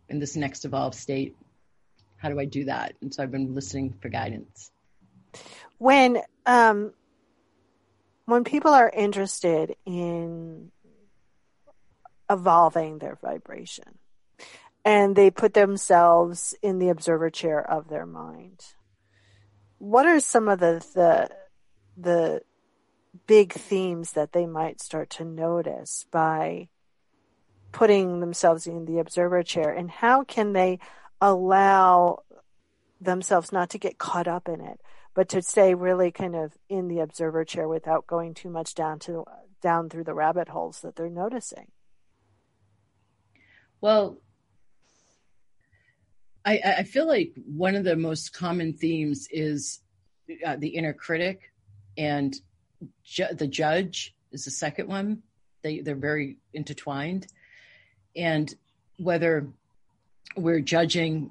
in 0.08 0.18
this 0.18 0.36
next 0.36 0.64
evolved 0.64 0.96
state. 0.96 1.36
How 2.16 2.28
do 2.28 2.38
I 2.38 2.44
do 2.44 2.64
that? 2.66 2.94
And 3.02 3.12
so 3.12 3.22
I've 3.22 3.30
been 3.30 3.54
listening 3.54 3.94
for 4.00 4.08
guidance 4.08 4.70
when 5.78 6.18
um, 6.46 6.92
when 8.26 8.44
people 8.44 8.72
are 8.72 8.90
interested 8.90 9.76
in 9.84 10.70
evolving 12.30 12.98
their 12.98 13.18
vibration 13.20 13.98
and 14.84 15.14
they 15.14 15.30
put 15.30 15.54
themselves 15.54 16.54
in 16.62 16.78
the 16.78 16.88
observer 16.88 17.28
chair 17.28 17.60
of 17.60 17.88
their 17.88 18.06
mind 18.06 18.64
what 19.78 20.06
are 20.06 20.20
some 20.20 20.48
of 20.48 20.60
the 20.60 20.84
the 20.94 21.28
the 21.96 22.40
big 23.26 23.52
themes 23.52 24.12
that 24.12 24.32
they 24.32 24.46
might 24.46 24.80
start 24.80 25.10
to 25.10 25.24
notice 25.24 26.06
by 26.10 26.68
putting 27.70 28.20
themselves 28.20 28.66
in 28.66 28.86
the 28.86 28.98
observer 28.98 29.42
chair? 29.42 29.70
And 29.70 29.90
how 29.90 30.24
can 30.24 30.52
they 30.52 30.78
allow 31.20 32.22
themselves 33.00 33.52
not 33.52 33.70
to 33.70 33.78
get 33.78 33.98
caught 33.98 34.26
up 34.26 34.48
in 34.48 34.60
it 34.60 34.80
but 35.14 35.28
to 35.30 35.42
stay 35.42 35.74
really 35.74 36.10
kind 36.10 36.34
of 36.34 36.52
in 36.68 36.88
the 36.88 37.00
observer 37.00 37.44
chair 37.44 37.68
without 37.68 38.06
going 38.06 38.34
too 38.34 38.50
much 38.50 38.74
down 38.74 38.98
to 38.98 39.24
down 39.62 39.88
through 39.88 40.04
the 40.04 40.14
rabbit 40.14 40.48
holes 40.48 40.80
that 40.80 40.96
they're 40.96 41.08
noticing. 41.08 41.70
Well, 43.80 44.18
I, 46.44 46.60
I 46.78 46.82
feel 46.82 47.06
like 47.06 47.32
one 47.46 47.74
of 47.74 47.84
the 47.84 47.96
most 47.96 48.34
common 48.34 48.74
themes 48.74 49.28
is 49.30 49.80
uh, 50.44 50.56
the 50.56 50.68
inner 50.68 50.92
critic, 50.92 51.52
and 51.96 52.34
ju- 53.02 53.32
the 53.32 53.46
judge 53.46 54.14
is 54.32 54.44
the 54.44 54.50
second 54.50 54.88
one. 54.88 55.22
They 55.62 55.80
they're 55.80 55.94
very 55.94 56.36
intertwined, 56.52 57.26
and 58.14 58.52
whether 58.98 59.48
we're 60.36 60.60
judging 60.60 61.30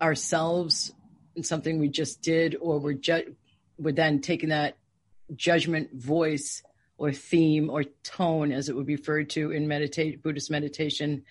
ourselves 0.00 0.92
something 1.42 1.78
we 1.78 1.88
just 1.88 2.22
did, 2.22 2.56
or 2.60 2.78
we're 2.78 2.94
ju- 2.94 3.34
we're 3.78 3.92
then 3.92 4.20
taking 4.20 4.48
that 4.50 4.76
judgment 5.34 5.94
voice 5.94 6.62
or 6.96 7.12
theme 7.12 7.70
or 7.70 7.84
tone, 8.02 8.52
as 8.52 8.68
it 8.68 8.76
would 8.76 8.86
be 8.86 8.96
referred 8.96 9.30
to 9.30 9.52
in 9.52 9.68
meditate 9.68 10.22
Buddhist 10.22 10.50
meditation 10.50 11.24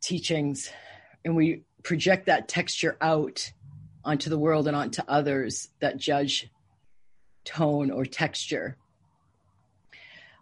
teachings, 0.00 0.70
and 1.24 1.36
we 1.36 1.62
project 1.82 2.26
that 2.26 2.48
texture 2.48 2.96
out 3.00 3.52
onto 4.04 4.28
the 4.28 4.38
world 4.38 4.66
and 4.66 4.76
onto 4.76 5.02
others 5.08 5.68
that 5.80 5.96
judge 5.96 6.50
tone 7.44 7.90
or 7.90 8.04
texture. 8.04 8.76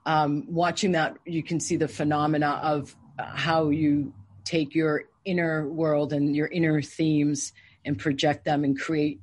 Um, 0.05 0.47
watching 0.49 0.93
that, 0.93 1.17
you 1.25 1.43
can 1.43 1.61
see 1.61 1.77
the 1.77 1.89
phenomena 1.89 2.61
of 2.63 2.97
how 3.19 3.69
you 3.69 4.13
take 4.45 4.75
your 4.75 5.05
inner 5.25 5.69
world 5.69 6.13
and 6.13 6.35
your 6.35 6.49
inner 6.49 6.83
themes 6.83 7.53
and 7.85 7.99
project 7.99 8.45
them 8.45 8.65
and 8.65 8.79
create 8.79 9.21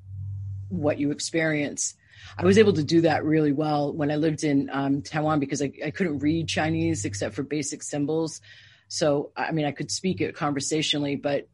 what 0.70 1.00
you 1.00 1.12
experience. 1.12 1.96
I 2.38 2.46
was 2.46 2.58
able 2.58 2.74
to 2.74 2.84
do 2.84 3.02
that 3.02 3.24
really 3.24 3.52
well 3.52 3.92
when 3.94 4.12
I 4.12 4.16
lived 4.16 4.44
in 4.44 4.70
um, 4.72 5.02
Taiwan 5.02 5.40
because 5.40 5.62
I, 5.62 5.72
I, 5.84 5.92
couldn't 5.92 6.20
read 6.20 6.48
Chinese 6.48 7.06
except 7.06 7.34
for 7.34 7.44
basic 7.44 7.82
symbols. 7.82 8.42
So, 8.88 9.32
I 9.36 9.52
mean, 9.52 9.66
I 9.66 9.72
could 9.72 9.90
speak 9.90 10.22
it 10.22 10.36
conversationally, 10.36 11.16
but 11.16 11.48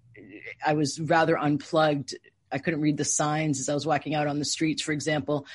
I 0.66 0.74
was 0.74 1.00
rather 1.00 1.38
unplugged. 1.38 2.16
I 2.52 2.58
couldn't 2.58 2.82
read 2.82 2.98
the 2.98 3.06
signs 3.06 3.60
as 3.60 3.70
I 3.70 3.74
was 3.74 3.86
walking 3.86 4.16
out 4.16 4.28
on 4.28 4.40
the 4.40 4.46
streets, 4.46 4.82
for 4.82 4.92
example, 4.92 5.46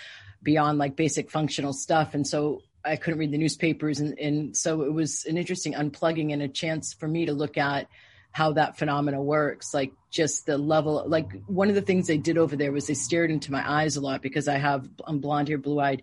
beyond 0.42 0.78
like 0.78 0.96
basic 0.96 1.30
functional 1.30 1.72
stuff. 1.72 2.14
And 2.14 2.26
so 2.26 2.62
I 2.84 2.96
couldn't 2.96 3.18
read 3.18 3.30
the 3.30 3.38
newspapers. 3.38 4.00
And, 4.00 4.18
and 4.18 4.56
so 4.56 4.82
it 4.82 4.92
was 4.92 5.24
an 5.24 5.38
interesting 5.38 5.74
unplugging 5.74 6.32
and 6.32 6.42
a 6.42 6.48
chance 6.48 6.92
for 6.92 7.08
me 7.08 7.26
to 7.26 7.32
look 7.32 7.58
at 7.58 7.88
how 8.32 8.52
that 8.52 8.78
phenomena 8.78 9.20
works 9.20 9.74
like 9.74 9.92
just 10.10 10.46
the 10.46 10.56
level 10.56 11.04
like 11.06 11.30
one 11.46 11.68
of 11.68 11.74
the 11.74 11.82
things 11.82 12.06
they 12.06 12.16
did 12.16 12.38
over 12.38 12.56
there 12.56 12.72
was 12.72 12.86
they 12.86 12.94
stared 12.94 13.30
into 13.30 13.50
my 13.50 13.68
eyes 13.68 13.96
a 13.96 14.00
lot 14.00 14.22
because 14.22 14.46
i 14.48 14.56
have 14.56 14.88
i'm 15.04 15.18
blonde 15.18 15.48
hair 15.48 15.58
blue 15.58 15.80
eyed 15.80 16.02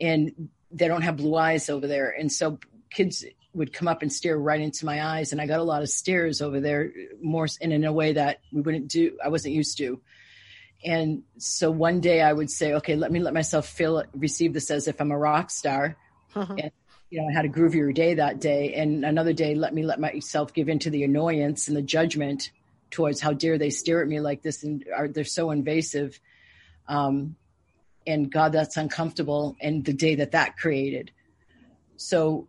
and 0.00 0.48
they 0.70 0.88
don't 0.88 1.02
have 1.02 1.16
blue 1.16 1.36
eyes 1.36 1.68
over 1.68 1.86
there. 1.86 2.10
And 2.10 2.30
so 2.30 2.58
kids 2.90 3.24
would 3.52 3.72
come 3.72 3.88
up 3.88 4.02
and 4.02 4.12
stare 4.12 4.38
right 4.38 4.60
into 4.60 4.86
my 4.86 5.04
eyes 5.04 5.32
and 5.32 5.40
i 5.40 5.46
got 5.46 5.58
a 5.58 5.64
lot 5.64 5.82
of 5.82 5.88
stares 5.88 6.40
over 6.40 6.60
there 6.60 6.92
more 7.20 7.48
and 7.60 7.72
in 7.72 7.84
a 7.84 7.92
way 7.92 8.12
that 8.12 8.38
we 8.52 8.60
wouldn't 8.60 8.86
do 8.86 9.18
i 9.24 9.28
wasn't 9.28 9.52
used 9.52 9.76
to. 9.78 10.00
And 10.84 11.24
so 11.38 11.68
one 11.68 12.00
day 12.00 12.22
i 12.22 12.32
would 12.32 12.48
say 12.48 12.74
okay 12.74 12.94
let 12.94 13.10
me 13.10 13.18
let 13.18 13.34
myself 13.34 13.66
feel 13.66 14.04
receive 14.14 14.52
this 14.52 14.70
as 14.70 14.86
if 14.86 15.00
i'm 15.00 15.10
a 15.10 15.18
rock 15.18 15.50
star. 15.50 15.96
Uh-huh. 16.32 16.54
and 16.56 16.70
you 17.10 17.20
know, 17.20 17.28
I 17.28 17.32
had 17.32 17.44
a 17.44 17.48
groovier 17.48 17.92
day 17.92 18.14
that 18.14 18.40
day, 18.40 18.74
and 18.74 19.04
another 19.04 19.32
day 19.32 19.54
let 19.54 19.74
me 19.74 19.82
let 19.82 19.98
myself 19.98 20.54
give 20.54 20.68
into 20.68 20.90
the 20.90 21.02
annoyance 21.02 21.66
and 21.66 21.76
the 21.76 21.82
judgment 21.82 22.50
towards 22.90 23.20
how 23.20 23.32
dare 23.32 23.58
they 23.58 23.70
stare 23.70 24.00
at 24.00 24.08
me 24.08 24.20
like 24.20 24.42
this 24.42 24.62
and 24.62 24.84
are 24.94 25.08
they're 25.08 25.24
so 25.24 25.50
invasive. 25.50 26.20
Um, 26.88 27.36
and 28.06 28.30
God, 28.30 28.52
that's 28.52 28.76
uncomfortable. 28.76 29.56
And 29.60 29.84
the 29.84 29.92
day 29.92 30.16
that 30.16 30.32
that 30.32 30.56
created, 30.56 31.10
so 31.96 32.48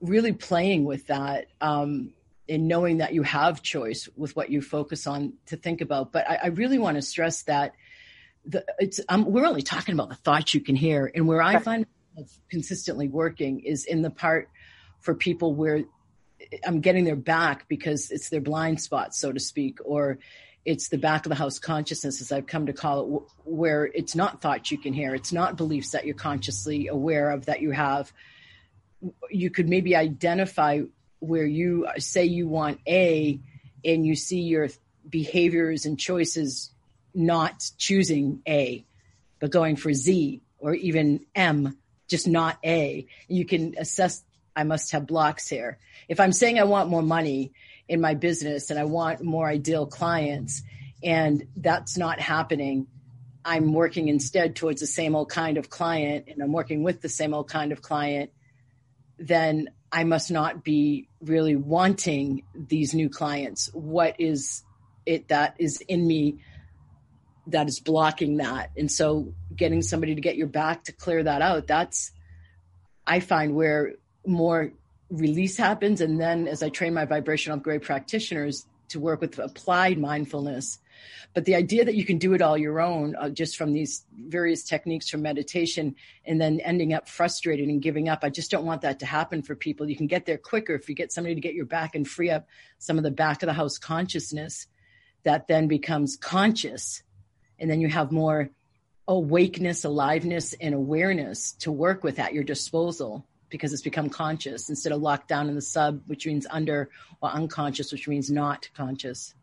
really 0.00 0.32
playing 0.32 0.84
with 0.84 1.06
that 1.06 1.46
um, 1.60 2.12
and 2.48 2.68
knowing 2.68 2.98
that 2.98 3.14
you 3.14 3.22
have 3.22 3.62
choice 3.62 4.08
with 4.16 4.34
what 4.34 4.50
you 4.50 4.60
focus 4.60 5.06
on 5.06 5.34
to 5.46 5.56
think 5.56 5.80
about. 5.80 6.10
But 6.10 6.28
I, 6.28 6.38
I 6.44 6.46
really 6.48 6.78
want 6.78 6.96
to 6.96 7.02
stress 7.02 7.42
that 7.42 7.74
the, 8.46 8.64
it's 8.78 9.00
um, 9.08 9.26
we're 9.26 9.46
only 9.46 9.62
talking 9.62 9.94
about 9.94 10.08
the 10.08 10.16
thoughts 10.16 10.54
you 10.54 10.60
can 10.60 10.76
hear, 10.76 11.10
and 11.14 11.26
where 11.26 11.40
I 11.40 11.58
find 11.58 11.86
of 12.16 12.30
consistently 12.50 13.08
working 13.08 13.60
is 13.60 13.84
in 13.84 14.02
the 14.02 14.10
part 14.10 14.48
for 15.00 15.14
people 15.14 15.54
where 15.54 15.84
I'm 16.66 16.80
getting 16.80 17.04
their 17.04 17.16
back 17.16 17.68
because 17.68 18.10
it's 18.10 18.28
their 18.28 18.40
blind 18.40 18.80
spot, 18.80 19.14
so 19.14 19.32
to 19.32 19.40
speak, 19.40 19.78
or 19.84 20.18
it's 20.64 20.88
the 20.88 20.98
back 20.98 21.26
of 21.26 21.30
the 21.30 21.36
house 21.36 21.58
consciousness, 21.58 22.20
as 22.20 22.32
I've 22.32 22.46
come 22.46 22.66
to 22.66 22.72
call 22.72 23.00
it, 23.16 23.48
where 23.48 23.84
it's 23.84 24.14
not 24.14 24.40
thoughts 24.40 24.70
you 24.70 24.78
can 24.78 24.92
hear, 24.92 25.14
it's 25.14 25.32
not 25.32 25.56
beliefs 25.56 25.90
that 25.90 26.06
you're 26.06 26.14
consciously 26.14 26.88
aware 26.88 27.30
of 27.30 27.46
that 27.46 27.60
you 27.60 27.70
have. 27.70 28.12
You 29.30 29.50
could 29.50 29.68
maybe 29.68 29.94
identify 29.94 30.80
where 31.18 31.46
you 31.46 31.86
say 31.98 32.24
you 32.24 32.48
want 32.48 32.80
A 32.88 33.40
and 33.84 34.06
you 34.06 34.16
see 34.16 34.40
your 34.40 34.68
behaviors 35.08 35.84
and 35.84 35.98
choices 35.98 36.70
not 37.14 37.70
choosing 37.76 38.42
A, 38.48 38.84
but 39.38 39.50
going 39.50 39.76
for 39.76 39.92
Z 39.92 40.40
or 40.58 40.74
even 40.74 41.26
M 41.34 41.76
just 42.08 42.28
not 42.28 42.58
A. 42.64 43.06
You 43.28 43.44
can 43.44 43.74
assess, 43.78 44.24
I 44.54 44.64
must 44.64 44.92
have 44.92 45.06
blocks 45.06 45.48
here. 45.48 45.78
If 46.08 46.20
I'm 46.20 46.32
saying 46.32 46.58
I 46.58 46.64
want 46.64 46.88
more 46.88 47.02
money 47.02 47.52
in 47.88 48.00
my 48.00 48.14
business 48.14 48.70
and 48.70 48.78
I 48.78 48.84
want 48.84 49.22
more 49.22 49.46
ideal 49.48 49.86
clients 49.86 50.62
and 51.02 51.46
that's 51.56 51.96
not 51.98 52.20
happening. 52.20 52.86
I'm 53.44 53.74
working 53.74 54.08
instead 54.08 54.56
towards 54.56 54.80
the 54.80 54.86
same 54.86 55.14
old 55.14 55.28
kind 55.28 55.58
of 55.58 55.68
client 55.68 56.26
and 56.28 56.42
I'm 56.42 56.52
working 56.52 56.82
with 56.82 57.02
the 57.02 57.10
same 57.10 57.34
old 57.34 57.48
kind 57.48 57.72
of 57.72 57.82
client, 57.82 58.30
then 59.18 59.68
I 59.92 60.04
must 60.04 60.30
not 60.30 60.64
be 60.64 61.08
really 61.20 61.56
wanting 61.56 62.44
these 62.54 62.94
new 62.94 63.10
clients. 63.10 63.68
What 63.74 64.16
is 64.18 64.64
it 65.04 65.28
that 65.28 65.56
is 65.58 65.82
in 65.82 66.06
me 66.06 66.38
that 67.48 67.68
is 67.68 67.80
blocking 67.80 68.38
that? 68.38 68.70
And 68.76 68.90
so 68.90 69.32
getting 69.54 69.82
somebody 69.82 70.14
to 70.14 70.20
get 70.20 70.36
your 70.36 70.46
back 70.46 70.84
to 70.84 70.92
clear 70.92 71.22
that 71.22 71.42
out, 71.42 71.66
that's, 71.66 72.12
I 73.06 73.20
find 73.20 73.54
where 73.54 73.94
more 74.26 74.72
release 75.10 75.56
happens. 75.56 76.00
And 76.00 76.20
then 76.20 76.48
as 76.48 76.62
I 76.62 76.68
train 76.70 76.94
my 76.94 77.04
vibration 77.04 77.52
upgrade 77.52 77.82
practitioners 77.82 78.66
to 78.88 79.00
work 79.00 79.20
with 79.20 79.38
applied 79.38 79.98
mindfulness, 79.98 80.78
but 81.34 81.44
the 81.44 81.56
idea 81.56 81.84
that 81.84 81.96
you 81.96 82.04
can 82.04 82.18
do 82.18 82.32
it 82.34 82.42
all 82.42 82.56
your 82.56 82.80
own, 82.80 83.16
uh, 83.16 83.28
just 83.28 83.56
from 83.56 83.72
these 83.72 84.06
various 84.16 84.62
techniques 84.62 85.10
from 85.10 85.22
meditation, 85.22 85.96
and 86.24 86.40
then 86.40 86.60
ending 86.60 86.94
up 86.94 87.08
frustrated 87.08 87.68
and 87.68 87.82
giving 87.82 88.08
up, 88.08 88.20
I 88.22 88.30
just 88.30 88.52
don't 88.52 88.64
want 88.64 88.82
that 88.82 89.00
to 89.00 89.06
happen 89.06 89.42
for 89.42 89.56
people. 89.56 89.88
You 89.88 89.96
can 89.96 90.06
get 90.06 90.26
there 90.26 90.38
quicker 90.38 90.74
if 90.74 90.88
you 90.88 90.94
get 90.94 91.12
somebody 91.12 91.34
to 91.34 91.40
get 91.40 91.54
your 91.54 91.66
back 91.66 91.96
and 91.96 92.06
free 92.06 92.30
up 92.30 92.46
some 92.78 92.98
of 92.98 93.04
the 93.04 93.10
back 93.10 93.42
of 93.42 93.48
the 93.48 93.52
house 93.52 93.78
consciousness 93.78 94.68
that 95.24 95.48
then 95.48 95.66
becomes 95.66 96.16
conscious. 96.16 97.02
And 97.58 97.70
then 97.70 97.80
you 97.80 97.88
have 97.88 98.12
more 98.12 98.50
awakeness, 99.06 99.84
aliveness, 99.84 100.54
and 100.54 100.74
awareness 100.74 101.52
to 101.52 101.72
work 101.72 102.02
with 102.02 102.18
at 102.18 102.32
your 102.32 102.44
disposal 102.44 103.26
because 103.50 103.72
it's 103.72 103.82
become 103.82 104.08
conscious 104.08 104.68
instead 104.68 104.92
of 104.92 105.00
locked 105.00 105.28
down 105.28 105.48
in 105.48 105.54
the 105.54 105.62
sub, 105.62 106.02
which 106.06 106.26
means 106.26 106.46
under, 106.50 106.90
or 107.22 107.30
unconscious, 107.30 107.92
which 107.92 108.08
means 108.08 108.30
not 108.30 108.68
conscious. 108.76 109.34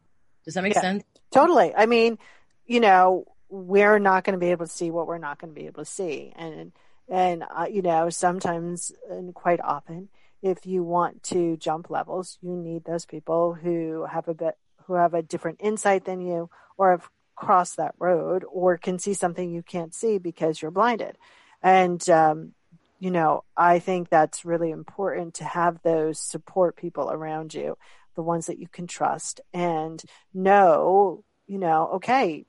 Does 0.44 0.56
that 0.56 0.64
make 0.64 0.76
yeah, 0.76 0.82
sense? 0.82 1.04
Totally. 1.32 1.74
I 1.74 1.86
mean, 1.86 2.18
you 2.66 2.80
know, 2.80 3.26
we're 3.50 4.00
not 4.00 4.24
going 4.24 4.34
to 4.34 4.40
be 4.40 4.52
able 4.52 4.66
to 4.66 4.72
see 4.72 4.92
what 4.92 5.08
we're 5.08 5.18
not 5.18 5.40
going 5.40 5.54
to 5.54 5.60
be 5.60 5.68
able 5.68 5.84
to 5.84 5.90
see, 5.90 6.34
and 6.36 6.72
and 7.10 7.44
uh, 7.44 7.68
you 7.70 7.82
know, 7.82 8.10
sometimes 8.10 8.92
and 9.10 9.34
quite 9.34 9.60
often, 9.60 10.10
if 10.42 10.66
you 10.66 10.84
want 10.84 11.24
to 11.24 11.58
jump 11.58 11.90
levels, 11.90 12.38
you 12.42 12.56
need 12.56 12.86
those 12.86 13.06
people 13.06 13.54
who 13.54 14.06
have 14.10 14.28
a 14.28 14.34
bit 14.34 14.58
who 14.86 14.94
have 14.94 15.14
a 15.14 15.22
different 15.22 15.60
insight 15.62 16.06
than 16.06 16.22
you, 16.22 16.50
or 16.78 16.92
have 16.92 17.10
crossed 17.42 17.78
that 17.78 17.96
road, 18.00 18.46
or 18.50 18.78
can 18.78 19.00
see 19.00 19.14
something 19.14 19.52
you 19.52 19.64
can't 19.64 19.94
see 19.94 20.18
because 20.18 20.62
you're 20.62 20.72
blinded, 20.72 21.18
and 21.62 22.08
um, 22.10 22.54
you 23.02 23.10
know, 23.10 23.44
I 23.58 23.80
think 23.80 24.10
that's 24.10 24.46
really 24.46 24.70
important 24.70 25.34
to 25.36 25.44
have 25.44 25.82
those 25.82 26.20
support 26.20 26.76
people 26.76 27.10
around 27.12 27.54
you 27.54 27.76
the 28.16 28.22
ones 28.22 28.46
that 28.46 28.60
you 28.60 28.68
can 28.68 28.88
trust 28.88 29.42
and 29.54 30.04
know, 30.34 31.24
you 31.48 31.58
know, 31.58 31.88
okay, 31.96 32.46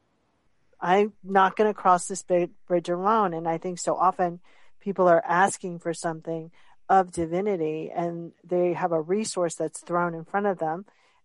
I'm 0.81 1.13
not 1.23 1.57
going 1.57 1.71
to 1.71 1.75
cross 1.75 2.07
this 2.07 2.23
bridge 2.23 2.89
alone. 2.89 3.33
And 3.33 3.49
I 3.49 3.59
think 3.59 3.79
so 3.79 3.95
often 3.95 4.41
people 4.81 5.09
are 5.09 5.25
asking 5.25 5.79
for 5.79 5.95
something 5.95 6.51
of 6.89 7.13
divinity 7.13 7.91
and 7.95 8.33
they 8.45 8.73
have 8.73 8.93
a 8.93 9.01
resource 9.01 9.55
that's 9.55 9.81
thrown 9.81 10.15
in 10.15 10.25
front 10.25 10.47
of 10.47 10.59
them. 10.59 10.85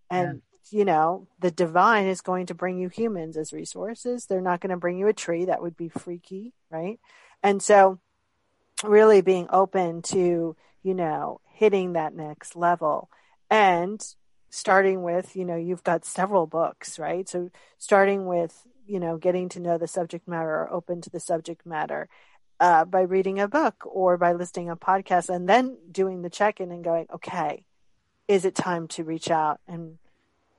And. 0.10 0.42
You 0.72 0.86
know, 0.86 1.28
the 1.40 1.52
divine 1.52 2.08
is 2.08 2.22
going 2.22 2.48
to 2.48 2.54
bring 2.54 2.78
you 2.78 2.90
humans 2.90 3.38
as 3.38 3.54
resources. 3.54 4.26
They're 4.26 4.42
not 4.42 4.62
going 4.62 4.72
to 4.72 4.78
bring 4.78 4.98
you 4.98 5.08
a 5.08 5.14
tree. 5.14 5.46
That 5.46 5.62
would 5.62 5.78
be 5.78 5.90
freaky. 5.90 6.54
Right. 6.70 7.00
And 7.44 7.62
so 7.62 8.00
really 8.84 9.22
being 9.22 9.48
open 9.50 10.02
to, 10.04 10.56
you 10.84 10.94
know, 10.94 11.42
hitting 11.54 11.94
that 11.94 12.14
next 12.14 12.56
level 12.56 13.10
and 13.50 14.06
starting 14.50 15.04
with, 15.04 15.36
you 15.36 15.46
know, 15.46 15.56
you've 15.56 15.84
got 15.84 16.06
several 16.06 16.48
books, 16.48 17.00
right? 17.00 17.28
So 17.28 17.52
starting 17.78 18.26
with, 18.26 18.66
you 18.86 19.00
know, 19.00 19.18
getting 19.18 19.50
to 19.50 19.60
know 19.60 19.78
the 19.78 19.88
subject 19.88 20.28
matter 20.28 20.50
or 20.50 20.72
open 20.72 21.02
to 21.02 21.10
the 21.10 21.20
subject 21.20 21.66
matter 21.66 22.08
uh, 22.60 22.86
by 22.86 23.02
reading 23.02 23.40
a 23.40 23.48
book 23.48 23.84
or 23.86 24.18
by 24.18 24.34
listening 24.34 24.70
a 24.70 24.76
podcast 24.76 25.30
and 25.30 25.48
then 25.48 25.78
doing 25.92 26.22
the 26.22 26.30
check-in 26.30 26.72
and 26.72 26.84
going, 26.84 27.08
okay, 27.14 27.66
is 28.28 28.46
it 28.46 28.56
time 28.56 28.88
to 28.90 29.04
reach 29.04 29.30
out 29.30 29.60
and 29.68 29.98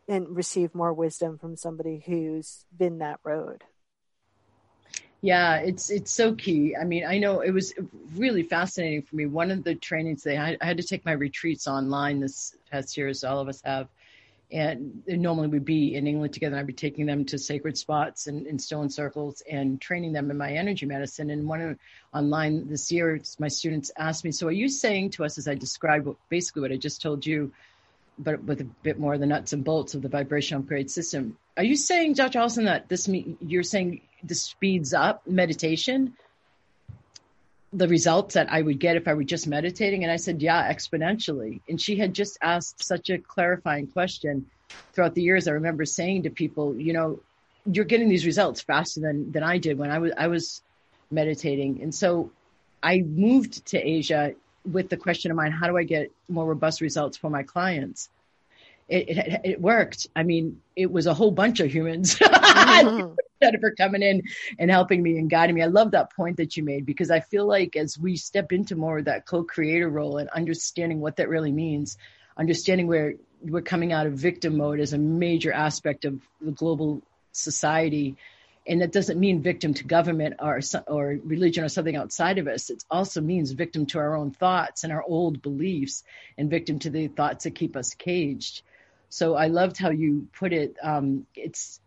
and 0.09 0.35
receive 0.35 0.75
more 0.75 0.93
wisdom 0.93 1.39
from 1.39 1.55
somebody 1.57 2.03
who's 2.07 2.65
been 2.77 2.99
that 2.99 3.21
road? 3.23 3.65
Yeah, 5.21 5.57
it's 5.57 5.91
it's 5.91 6.13
so 6.13 6.35
key. 6.35 6.77
I 6.77 6.85
mean, 6.85 7.05
I 7.05 7.19
know 7.19 7.41
it 7.41 7.51
was 7.51 7.75
really 8.15 8.45
fascinating 8.45 9.03
for 9.03 9.17
me. 9.17 9.27
One 9.27 9.51
of 9.51 9.65
the 9.65 9.75
trainings 9.75 10.23
they 10.23 10.39
I, 10.39 10.57
I 10.61 10.65
had 10.65 10.77
to 10.77 10.85
take 10.85 11.05
my 11.05 11.13
retreats 11.13 11.67
online 11.67 12.21
this 12.21 12.55
past 12.71 12.97
year, 12.97 13.09
as 13.09 13.25
all 13.25 13.41
of 13.41 13.49
us 13.49 13.61
have, 13.65 13.89
and 14.53 15.03
normally 15.09 15.49
we'd 15.49 15.65
be 15.65 15.97
in 15.97 16.07
England 16.07 16.35
together. 16.35 16.55
And 16.55 16.61
I'd 16.61 16.69
be 16.69 16.73
taking 16.73 17.05
them 17.05 17.25
to 17.27 17.37
sacred 17.37 17.77
spots 17.77 18.29
and, 18.29 18.47
and 18.47 18.63
stone 18.63 18.91
circles 18.91 19.43
and 19.51 19.81
training 19.81 20.13
them 20.13 20.31
in 20.31 20.39
my 20.39 20.53
energy 20.53 20.87
medicine. 20.87 21.31
And 21.31 21.49
one 21.49 21.63
of, 21.63 21.79
online 22.15 22.69
this 22.69 22.93
year, 22.93 23.21
my 23.41 23.49
students 23.49 23.91
asked 23.99 24.25
me, 24.25 24.31
"So 24.31 24.47
are 24.47 24.53
you 24.53 24.69
saying 24.69 25.11
to 25.11 25.25
us, 25.25 25.37
as 25.37 25.49
I 25.49 25.57
described 25.57 26.09
basically 26.29 26.63
what 26.63 26.71
I 26.71 26.77
just 26.77 27.03
told 27.03 27.27
you, 27.27 27.53
but 28.19 28.43
with 28.45 28.61
a 28.61 28.65
bit 28.83 28.99
more 28.99 29.15
of 29.15 29.21
the 29.21 29.27
nuts 29.27 29.53
and 29.53 29.65
bolts 29.65 29.95
of 29.95 30.03
the 30.03 30.09
vibrational 30.09 30.63
upgrade 30.63 30.91
system?" 30.91 31.37
Are 31.57 31.65
you 31.65 31.77
saying, 31.77 32.15
Dr. 32.15 32.39
Alison, 32.39 32.67
that 32.67 32.89
this 32.89 33.09
you're 33.09 33.65
saying 33.65 34.01
this 34.23 34.43
speeds 34.43 34.95
up 34.95 35.27
meditation? 35.27 36.15
The 37.73 37.89
results 37.89 38.35
that 38.35 38.51
I 38.51 38.63
would 38.63 38.79
get 38.79 38.97
if 38.97 39.09
I 39.09 39.15
were 39.15 39.25
just 39.25 39.47
meditating? 39.47 40.03
And 40.03 40.13
I 40.13 40.17
said, 40.17 40.41
yeah, 40.41 40.73
exponentially. 40.73 41.61
And 41.69 41.81
she 41.81 41.97
had 41.97 42.15
just 42.15 42.39
asked 42.41 42.83
such 42.83 43.11
a 43.11 43.19
clarifying 43.19 43.89
question 43.89 44.47
throughout 44.93 45.15
the 45.15 45.23
years. 45.23 45.49
I 45.49 45.53
remember 45.53 45.85
saying 45.85 46.23
to 46.23 46.31
people, 46.31 46.79
you 46.81 46.93
know, 46.93 47.21
you're 47.71 47.85
getting 47.85 48.09
these 48.09 48.25
results 48.25 48.61
faster 48.63 49.01
than, 49.01 49.33
than 49.33 49.43
I 49.43 49.59
did 49.59 49.79
when 49.79 49.91
I 49.91 49.99
was, 49.99 50.13
I 50.17 50.29
was 50.29 50.63
meditating. 51.11 51.83
And 51.83 51.95
so 51.95 52.31
I 52.83 53.01
moved 53.01 53.67
to 53.67 53.79
Asia 53.79 54.35
with 54.73 54.89
the 54.89 54.97
question 54.97 55.31
of 55.31 55.37
mind, 55.37 55.55
how 55.55 55.67
do 55.67 55.77
I 55.77 55.85
get 55.85 56.11
more 56.29 56.47
robust 56.47 56.81
results 56.81 57.17
for 57.17 57.31
my 57.31 57.43
clients? 57.43 58.09
it, 58.89 59.09
it, 59.09 59.41
it 59.45 59.61
worked. 59.61 60.09
I 60.17 60.23
mean, 60.23 60.63
it 60.75 60.91
was 60.91 61.07
a 61.07 61.15
whole 61.15 61.31
bunch 61.31 61.61
of 61.61 61.73
humans. 61.73 62.19
Mm-hmm. 62.69 63.15
Jennifer 63.43 63.75
coming 63.77 64.03
in 64.03 64.23
and 64.59 64.71
helping 64.71 65.03
me 65.03 65.17
and 65.17 65.31
guiding 65.31 65.55
me. 65.55 65.63
I 65.63 65.67
love 65.67 65.93
that 65.93 66.13
point 66.13 66.37
that 66.37 66.57
you 66.57 66.63
made 66.63 66.85
because 66.85 67.11
I 67.11 67.21
feel 67.21 67.47
like 67.47 67.77
as 67.77 67.99
we 67.99 68.17
step 68.17 68.53
into 68.53 68.77
more 68.77 68.99
of 68.99 69.07
that 69.07 69.27
co-creator 69.27 69.89
role 69.89 70.19
and 70.19 70.29
understanding 70.31 71.01
what 71.01 71.17
that 71.17 71.29
really 71.29 71.51
means, 71.51 71.97
understanding 72.37 72.87
where 72.87 73.15
we're 73.41 73.63
coming 73.63 73.93
out 73.93 74.07
of 74.07 74.15
victim 74.15 74.57
mode 74.57 74.81
as 74.81 74.93
a 74.93 74.99
major 74.99 75.53
aspect 75.53 76.05
of 76.05 76.21
the 76.41 76.53
global 76.53 77.03
society. 77.33 78.17
And 78.69 78.83
that 78.83 78.93
doesn't 78.93 79.19
mean 79.19 79.41
victim 79.41 79.73
to 79.75 79.85
government 79.85 80.35
or, 80.41 80.61
or 80.87 81.19
religion 81.25 81.65
or 81.65 81.71
something 81.71 81.97
outside 81.97 82.37
of 82.37 82.47
us. 82.47 82.69
It 82.69 82.85
also 82.91 83.23
means 83.23 83.53
victim 83.53 83.87
to 83.87 83.99
our 83.99 84.15
own 84.15 84.31
thoughts 84.31 84.85
and 84.85 84.93
our 84.93 85.03
old 85.03 85.41
beliefs 85.41 86.05
and 86.37 86.51
victim 86.51 86.79
to 86.81 86.91
the 86.91 87.09
thoughts 87.09 87.45
that 87.45 87.55
keep 87.55 87.77
us 87.77 87.95
caged. 87.95 88.61
So 89.09 89.35
I 89.35 89.47
loved 89.47 89.79
how 89.79 89.89
you 89.89 90.29
put 90.39 90.53
it. 90.53 90.77
Um, 90.83 91.27
it's, 91.35 91.81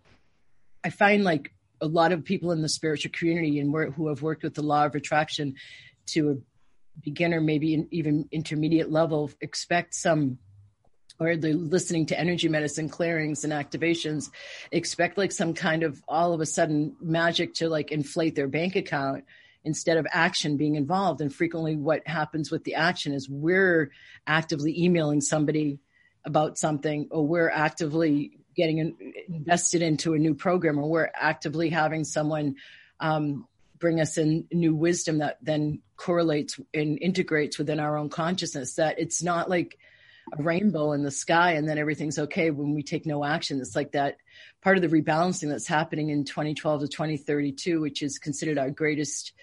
I 0.84 0.89
find 0.89 1.24
like 1.24 1.54
a 1.80 1.86
lot 1.86 2.12
of 2.12 2.26
people 2.26 2.52
in 2.52 2.63
the 2.63 2.70
spiritual 2.70 3.12
community 3.12 3.60
and 3.60 3.72
who 3.94 4.08
have 4.08 4.24
worked 4.24 4.41
with 4.41 4.56
the 4.56 4.63
law 4.63 4.86
of 4.86 4.96
attraction 4.96 5.56
to 6.08 6.32
a 6.32 6.38
beginner, 7.04 7.41
maybe 7.41 7.88
even 7.91 8.28
intermediate 8.32 8.91
level, 8.91 9.30
expect 9.39 9.94
some 9.94 10.39
or 11.19 11.36
they're 11.36 11.54
listening 11.54 12.06
to 12.08 12.19
energy 12.19 12.47
medicine 12.47 12.89
clearings 12.89 13.43
and 13.43 13.54
activations, 13.54 14.30
expect 14.71 15.17
like 15.17 15.32
some 15.32 15.54
kind 15.54 15.84
of 15.84 16.02
all 16.08 16.34
of 16.34 16.41
a 16.41 16.45
sudden 16.45 16.95
magic 17.02 17.54
to 17.56 17.69
like 17.69 17.91
inflate 17.91 18.36
their 18.36 18.47
bank 18.47 18.76
account 18.76 19.26
instead 19.63 19.97
of 19.97 20.08
action 20.12 20.58
being 20.58 20.76
involved. 20.76 21.21
And 21.21 21.34
frequently, 21.34 21.76
what 21.76 22.08
happens 22.08 22.52
with 22.52 22.63
the 22.63 22.76
action 22.76 23.13
is 23.13 23.30
we're 23.30 23.91
actively 24.26 24.84
emailing 24.84 25.21
somebody 25.21 25.80
about 26.26 26.58
something 26.58 27.08
or 27.12 27.26
we're 27.26 27.50
actively 27.50 28.38
getting 28.56 28.95
invested 29.28 29.82
into 29.82 30.13
a 30.13 30.19
new 30.19 30.36
program 30.36 30.78
or 30.78 30.89
we're 30.89 31.12
actively 31.15 31.69
having 31.69 32.04
someone 32.04 32.56
um, 33.00 33.47
bring 33.80 34.00
us 34.00 34.17
in 34.17 34.47
new 34.52 34.76
wisdom 34.76 35.17
that 35.19 35.38
then 35.41 35.82
correlates 35.95 36.60
and 36.74 37.00
integrates 37.02 37.58
within 37.58 37.80
our 37.80 37.97
own 37.97 38.10
consciousness 38.10 38.76
that 38.76 39.00
it's 39.00 39.24
not 39.24 39.50
like 39.50 39.78
a 40.38 40.42
rainbow 40.42 40.92
in 40.94 41.04
the 41.04 41.12
sky 41.12 41.54
and 41.54 41.68
then 41.68 41.78
everything's 41.78 42.20
okay 42.20 42.52
when 42.52 42.74
we 42.74 42.84
take 42.84 43.06
no 43.06 43.24
action 43.24 43.60
it's 43.60 43.76
like 43.76 43.92
that 43.92 44.18
part 44.62 44.78
of 44.78 44.82
the 44.82 45.02
rebalancing 45.02 45.50
that's 45.50 45.68
happening 45.68 46.10
in 46.10 46.24
2012 46.24 46.82
to 46.82 46.88
2032 46.88 47.82
which 47.82 48.02
is 48.02 48.20
considered 48.20 48.58
our 48.58 48.70
greatest 48.70 49.34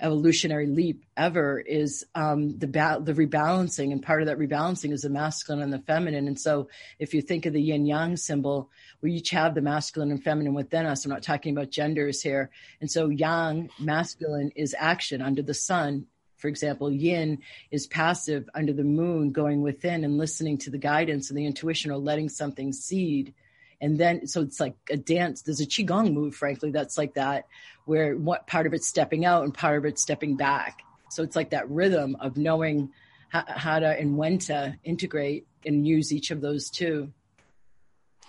evolutionary 0.00 0.66
leap 0.66 1.04
ever 1.16 1.58
is 1.58 2.04
um, 2.14 2.58
the 2.58 2.66
ba- 2.66 3.00
the 3.02 3.14
rebalancing, 3.14 3.92
and 3.92 4.02
part 4.02 4.22
of 4.22 4.26
that 4.26 4.38
rebalancing 4.38 4.92
is 4.92 5.02
the 5.02 5.08
masculine 5.08 5.62
and 5.62 5.72
the 5.72 5.78
feminine. 5.78 6.26
And 6.26 6.38
so, 6.38 6.68
if 6.98 7.14
you 7.14 7.22
think 7.22 7.46
of 7.46 7.52
the 7.52 7.62
yin 7.62 7.86
yang 7.86 8.16
symbol, 8.16 8.70
we 9.00 9.12
each 9.12 9.30
have 9.30 9.54
the 9.54 9.62
masculine 9.62 10.10
and 10.10 10.22
feminine 10.22 10.54
within 10.54 10.86
us. 10.86 11.04
I'm 11.04 11.10
not 11.10 11.22
talking 11.22 11.56
about 11.56 11.70
genders 11.70 12.22
here. 12.22 12.50
And 12.80 12.90
so, 12.90 13.08
yang 13.08 13.70
masculine 13.78 14.50
is 14.56 14.74
action 14.78 15.22
under 15.22 15.42
the 15.42 15.54
sun 15.54 16.06
For 16.44 16.48
example, 16.48 16.92
yin 16.92 17.38
is 17.70 17.86
passive 17.86 18.50
under 18.54 18.74
the 18.74 18.84
moon, 18.84 19.32
going 19.32 19.62
within 19.62 20.04
and 20.04 20.18
listening 20.18 20.58
to 20.58 20.70
the 20.70 20.76
guidance 20.76 21.30
and 21.30 21.38
the 21.38 21.46
intuition 21.46 21.90
or 21.90 21.96
letting 21.96 22.28
something 22.28 22.70
seed. 22.74 23.32
And 23.80 23.98
then, 23.98 24.26
so 24.26 24.42
it's 24.42 24.60
like 24.60 24.74
a 24.90 24.98
dance. 24.98 25.40
There's 25.40 25.62
a 25.62 25.66
Qigong 25.66 26.12
move, 26.12 26.34
frankly, 26.34 26.70
that's 26.70 26.98
like 26.98 27.14
that, 27.14 27.46
where 27.86 28.14
what 28.14 28.46
part 28.46 28.66
of 28.66 28.74
it's 28.74 28.86
stepping 28.86 29.24
out 29.24 29.44
and 29.44 29.54
part 29.54 29.78
of 29.78 29.86
it's 29.86 30.02
stepping 30.02 30.36
back. 30.36 30.82
So 31.08 31.22
it's 31.22 31.34
like 31.34 31.48
that 31.52 31.70
rhythm 31.70 32.14
of 32.20 32.36
knowing 32.36 32.92
how, 33.30 33.44
how 33.48 33.78
to 33.78 33.98
and 33.98 34.18
when 34.18 34.36
to 34.40 34.76
integrate 34.84 35.46
and 35.64 35.88
use 35.88 36.12
each 36.12 36.30
of 36.30 36.42
those 36.42 36.68
two. 36.68 37.10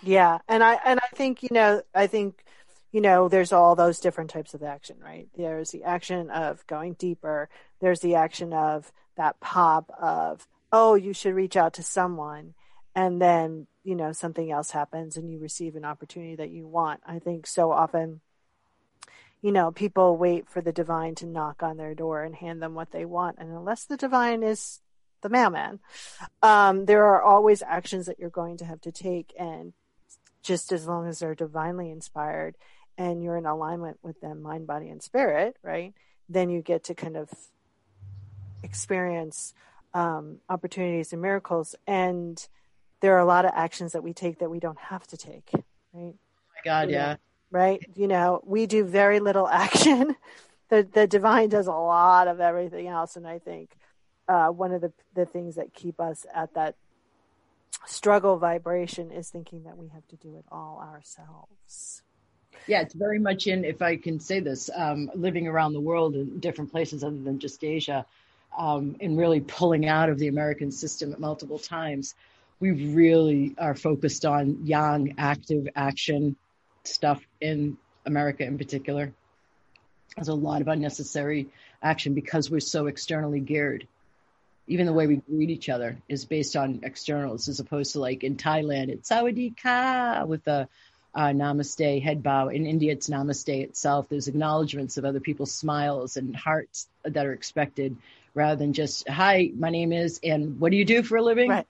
Yeah. 0.02 0.38
And 0.48 0.64
I, 0.64 0.80
and 0.86 1.00
I 1.00 1.14
think, 1.14 1.42
you 1.42 1.50
know, 1.52 1.82
I 1.94 2.06
think, 2.06 2.42
you 2.96 3.02
know, 3.02 3.28
there's 3.28 3.52
all 3.52 3.76
those 3.76 4.00
different 4.00 4.30
types 4.30 4.54
of 4.54 4.62
action, 4.62 4.96
right? 4.98 5.28
There's 5.36 5.70
the 5.70 5.84
action 5.84 6.30
of 6.30 6.66
going 6.66 6.94
deeper. 6.94 7.50
There's 7.78 8.00
the 8.00 8.14
action 8.14 8.54
of 8.54 8.90
that 9.18 9.38
pop 9.38 9.92
of, 10.00 10.48
oh, 10.72 10.94
you 10.94 11.12
should 11.12 11.34
reach 11.34 11.58
out 11.58 11.74
to 11.74 11.82
someone. 11.82 12.54
And 12.94 13.20
then, 13.20 13.66
you 13.84 13.96
know, 13.96 14.12
something 14.12 14.50
else 14.50 14.70
happens 14.70 15.18
and 15.18 15.30
you 15.30 15.38
receive 15.38 15.76
an 15.76 15.84
opportunity 15.84 16.36
that 16.36 16.48
you 16.48 16.66
want. 16.66 17.00
I 17.06 17.18
think 17.18 17.46
so 17.46 17.70
often, 17.70 18.22
you 19.42 19.52
know, 19.52 19.72
people 19.72 20.16
wait 20.16 20.48
for 20.48 20.62
the 20.62 20.72
divine 20.72 21.16
to 21.16 21.26
knock 21.26 21.62
on 21.62 21.76
their 21.76 21.94
door 21.94 22.22
and 22.22 22.34
hand 22.34 22.62
them 22.62 22.72
what 22.72 22.92
they 22.92 23.04
want. 23.04 23.36
And 23.38 23.50
unless 23.50 23.84
the 23.84 23.98
divine 23.98 24.42
is 24.42 24.80
the 25.20 25.28
mailman, 25.28 25.80
um, 26.42 26.86
there 26.86 27.04
are 27.04 27.22
always 27.22 27.60
actions 27.60 28.06
that 28.06 28.18
you're 28.18 28.30
going 28.30 28.56
to 28.56 28.64
have 28.64 28.80
to 28.80 28.90
take. 28.90 29.34
And 29.38 29.74
just 30.42 30.72
as 30.72 30.86
long 30.86 31.06
as 31.06 31.18
they're 31.18 31.34
divinely 31.34 31.90
inspired 31.90 32.56
and 32.98 33.22
you're 33.22 33.36
in 33.36 33.46
alignment 33.46 33.98
with 34.02 34.20
them, 34.20 34.42
mind, 34.42 34.66
body, 34.66 34.88
and 34.88 35.02
spirit, 35.02 35.56
right? 35.62 35.94
Then 36.28 36.50
you 36.50 36.62
get 36.62 36.84
to 36.84 36.94
kind 36.94 37.16
of 37.16 37.30
experience 38.62 39.54
um, 39.94 40.38
opportunities 40.48 41.12
and 41.12 41.22
miracles. 41.22 41.74
And 41.86 42.46
there 43.00 43.14
are 43.14 43.20
a 43.20 43.24
lot 43.24 43.44
of 43.44 43.52
actions 43.54 43.92
that 43.92 44.02
we 44.02 44.12
take 44.12 44.38
that 44.38 44.50
we 44.50 44.60
don't 44.60 44.78
have 44.78 45.06
to 45.08 45.16
take, 45.16 45.50
right? 45.92 46.14
Oh 46.14 46.52
my 46.54 46.60
God, 46.64 46.90
yeah. 46.90 47.16
Right? 47.50 47.80
You 47.94 48.08
know, 48.08 48.42
we 48.44 48.66
do 48.66 48.84
very 48.84 49.20
little 49.20 49.48
action. 49.64 50.16
the 50.68 50.86
the 50.90 51.06
divine 51.06 51.48
does 51.48 51.66
a 51.66 51.72
lot 51.72 52.28
of 52.28 52.40
everything 52.40 52.88
else, 52.88 53.16
and 53.16 53.26
I 53.26 53.38
think 53.38 53.76
uh, 54.28 54.48
one 54.48 54.72
of 54.72 54.80
the 54.80 54.92
the 55.14 55.26
things 55.26 55.54
that 55.54 55.72
keep 55.72 56.00
us 56.00 56.26
at 56.34 56.54
that 56.54 56.76
struggle 57.86 58.36
vibration 58.38 59.10
is 59.12 59.30
thinking 59.30 59.62
that 59.64 59.78
we 59.78 59.88
have 59.88 60.06
to 60.08 60.16
do 60.16 60.36
it 60.36 60.44
all 60.50 60.80
ourselves. 60.82 62.02
Yeah, 62.66 62.80
it's 62.80 62.94
very 62.94 63.18
much 63.18 63.46
in, 63.46 63.64
if 63.64 63.82
I 63.82 63.96
can 63.96 64.20
say 64.20 64.40
this, 64.40 64.70
um, 64.74 65.10
living 65.14 65.46
around 65.46 65.72
the 65.72 65.80
world 65.80 66.14
in 66.14 66.40
different 66.40 66.72
places 66.72 67.04
other 67.04 67.18
than 67.18 67.38
just 67.38 67.62
Asia, 67.62 68.04
um, 68.56 68.96
and 69.00 69.18
really 69.18 69.40
pulling 69.40 69.86
out 69.86 70.08
of 70.08 70.18
the 70.18 70.28
American 70.28 70.70
system 70.72 71.12
at 71.12 71.20
multiple 71.20 71.58
times. 71.58 72.14
We 72.58 72.70
really 72.70 73.54
are 73.58 73.74
focused 73.74 74.24
on 74.24 74.64
yang, 74.64 75.14
active 75.18 75.68
action 75.76 76.36
stuff 76.84 77.22
in 77.40 77.76
America 78.06 78.44
in 78.44 78.56
particular. 78.56 79.12
There's 80.16 80.28
a 80.28 80.34
lot 80.34 80.62
of 80.62 80.68
unnecessary 80.68 81.48
action 81.82 82.14
because 82.14 82.50
we're 82.50 82.60
so 82.60 82.86
externally 82.86 83.40
geared. 83.40 83.86
Even 84.68 84.86
the 84.86 84.92
way 84.92 85.06
we 85.06 85.16
greet 85.16 85.50
each 85.50 85.68
other 85.68 85.98
is 86.08 86.24
based 86.24 86.56
on 86.56 86.80
externals 86.82 87.48
as 87.48 87.60
opposed 87.60 87.92
to 87.92 88.00
like 88.00 88.24
in 88.24 88.36
Thailand, 88.36 88.88
it's 88.88 89.10
Sawadee 89.10 89.56
Ka 89.62 90.24
with 90.26 90.42
the 90.44 90.68
uh, 91.16 91.28
namaste 91.28 92.02
head 92.02 92.22
bow. 92.22 92.48
In 92.48 92.66
India, 92.66 92.92
it's 92.92 93.08
namaste 93.08 93.48
itself. 93.48 94.08
There's 94.08 94.28
acknowledgments 94.28 94.98
of 94.98 95.06
other 95.06 95.18
people's 95.18 95.50
smiles 95.50 96.18
and 96.18 96.36
hearts 96.36 96.88
that 97.04 97.24
are 97.24 97.32
expected 97.32 97.96
rather 98.34 98.56
than 98.56 98.74
just, 98.74 99.08
hi, 99.08 99.50
my 99.56 99.70
name 99.70 99.94
is, 99.94 100.20
and 100.22 100.60
what 100.60 100.70
do 100.70 100.76
you 100.76 100.84
do 100.84 101.02
for 101.02 101.16
a 101.16 101.22
living? 101.22 101.48
Right. 101.48 101.66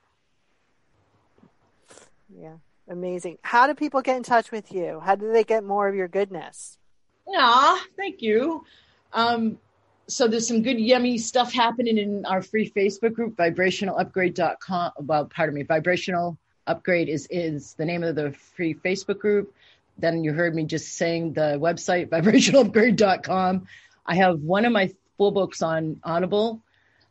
Yeah, 2.37 2.57
amazing. 2.89 3.37
How 3.41 3.67
do 3.67 3.73
people 3.73 4.01
get 4.01 4.17
in 4.17 4.23
touch 4.23 4.51
with 4.51 4.73
you? 4.73 4.99
How 4.99 5.15
do 5.15 5.31
they 5.31 5.45
get 5.45 5.63
more 5.63 5.87
of 5.87 5.95
your 5.95 6.09
goodness? 6.09 6.77
Yeah, 7.25 7.77
thank 7.95 8.21
you. 8.21 8.65
Um, 9.13 9.59
so 10.07 10.27
there's 10.27 10.47
some 10.47 10.61
good 10.61 10.79
yummy 10.79 11.17
stuff 11.17 11.53
happening 11.53 11.97
in 11.97 12.25
our 12.25 12.41
free 12.41 12.69
Facebook 12.69 13.13
group, 13.13 13.37
vibrationalupgrade.com. 13.37 14.91
Well, 14.99 15.25
pardon 15.25 15.55
me, 15.55 15.63
vibrational 15.63 16.37
upgrade 16.67 17.09
is 17.09 17.27
is 17.31 17.73
the 17.73 17.85
name 17.85 18.03
of 18.03 18.15
the 18.15 18.31
free 18.55 18.75
Facebook 18.75 19.19
group. 19.19 19.53
Then 19.97 20.23
you 20.23 20.33
heard 20.33 20.53
me 20.53 20.65
just 20.65 20.93
saying 20.93 21.33
the 21.33 21.57
website, 21.59 22.09
vibrationalupgrade.com. 22.09 23.67
I 24.05 24.15
have 24.15 24.41
one 24.41 24.65
of 24.65 24.71
my 24.71 24.93
full 25.17 25.31
books 25.31 25.61
on 25.61 25.99
Audible. 26.03 26.61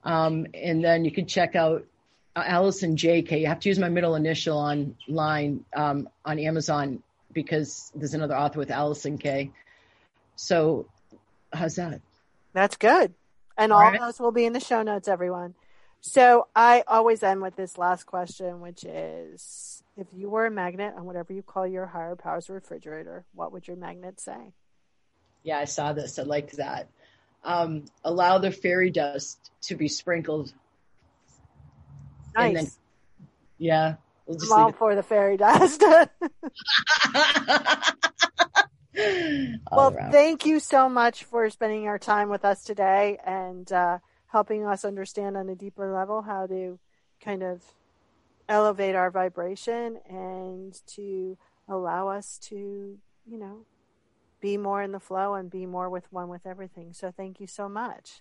Um, 0.04 0.46
and 0.54 0.84
then 0.84 1.04
you 1.04 1.10
can 1.10 1.26
check 1.26 1.56
out 1.56 1.84
uh, 2.36 2.44
Alison 2.46 2.96
JK. 2.96 3.40
You 3.40 3.46
have 3.48 3.60
to 3.60 3.68
use 3.68 3.78
my 3.78 3.88
middle 3.88 4.14
initial 4.14 4.56
online 4.56 5.64
um, 5.74 6.08
on 6.24 6.38
Amazon 6.38 7.02
because 7.32 7.90
there's 7.94 8.14
another 8.14 8.36
author 8.36 8.58
with 8.58 8.70
Allison 8.70 9.18
K. 9.18 9.50
So, 10.36 10.86
how's 11.52 11.74
that? 11.74 12.00
That's 12.52 12.76
good. 12.76 13.14
And 13.58 13.72
all, 13.72 13.82
all 13.82 13.90
right. 13.90 14.00
those 14.00 14.20
will 14.20 14.32
be 14.32 14.44
in 14.44 14.52
the 14.52 14.60
show 14.60 14.82
notes, 14.82 15.08
everyone. 15.08 15.54
So 16.00 16.46
I 16.54 16.84
always 16.86 17.22
end 17.22 17.42
with 17.42 17.56
this 17.56 17.78
last 17.78 18.04
question, 18.04 18.60
which 18.60 18.84
is 18.84 19.82
if 19.96 20.06
you 20.12 20.30
were 20.30 20.46
a 20.46 20.50
magnet 20.50 20.94
on 20.96 21.04
whatever 21.04 21.32
you 21.32 21.42
call 21.42 21.66
your 21.66 21.86
higher 21.86 22.14
powers 22.16 22.48
refrigerator, 22.48 23.24
what 23.34 23.52
would 23.52 23.66
your 23.66 23.76
magnet 23.76 24.20
say? 24.20 24.52
Yeah, 25.42 25.58
I 25.58 25.64
saw 25.64 25.92
this. 25.92 26.18
I 26.18 26.22
liked 26.22 26.56
that. 26.58 26.88
Um, 27.44 27.84
allow 28.04 28.38
the 28.38 28.50
fairy 28.50 28.90
dust 28.90 29.50
to 29.62 29.76
be 29.76 29.88
sprinkled. 29.88 30.52
Nice. 32.34 32.54
Then, 32.54 32.70
yeah. 33.58 33.94
We'll 34.26 34.38
I'm 34.52 34.64
all 34.64 34.72
for 34.72 34.94
the 34.94 35.02
fairy 35.04 35.36
dust. 35.36 35.82
well, 39.70 39.96
thank 40.10 40.46
you 40.46 40.58
so 40.58 40.88
much 40.88 41.24
for 41.24 41.48
spending 41.50 41.82
your 41.84 41.98
time 41.98 42.28
with 42.28 42.44
us 42.44 42.64
today 42.64 43.18
and 43.24 43.70
uh, 43.70 43.98
helping 44.36 44.66
us 44.66 44.84
understand 44.84 45.34
on 45.34 45.48
a 45.48 45.54
deeper 45.54 45.90
level 45.94 46.20
how 46.20 46.46
to 46.46 46.78
kind 47.24 47.42
of 47.42 47.62
elevate 48.50 48.94
our 48.94 49.10
vibration 49.10 49.98
and 50.10 50.78
to 50.86 51.38
allow 51.70 52.08
us 52.08 52.38
to, 52.42 52.98
you 53.24 53.38
know, 53.38 53.64
be 54.42 54.58
more 54.58 54.82
in 54.82 54.92
the 54.92 55.00
flow 55.00 55.32
and 55.32 55.50
be 55.50 55.64
more 55.64 55.88
with 55.88 56.04
one 56.12 56.28
with 56.28 56.44
everything. 56.44 56.92
So 56.92 57.10
thank 57.16 57.40
you 57.40 57.46
so 57.46 57.66
much. 57.66 58.20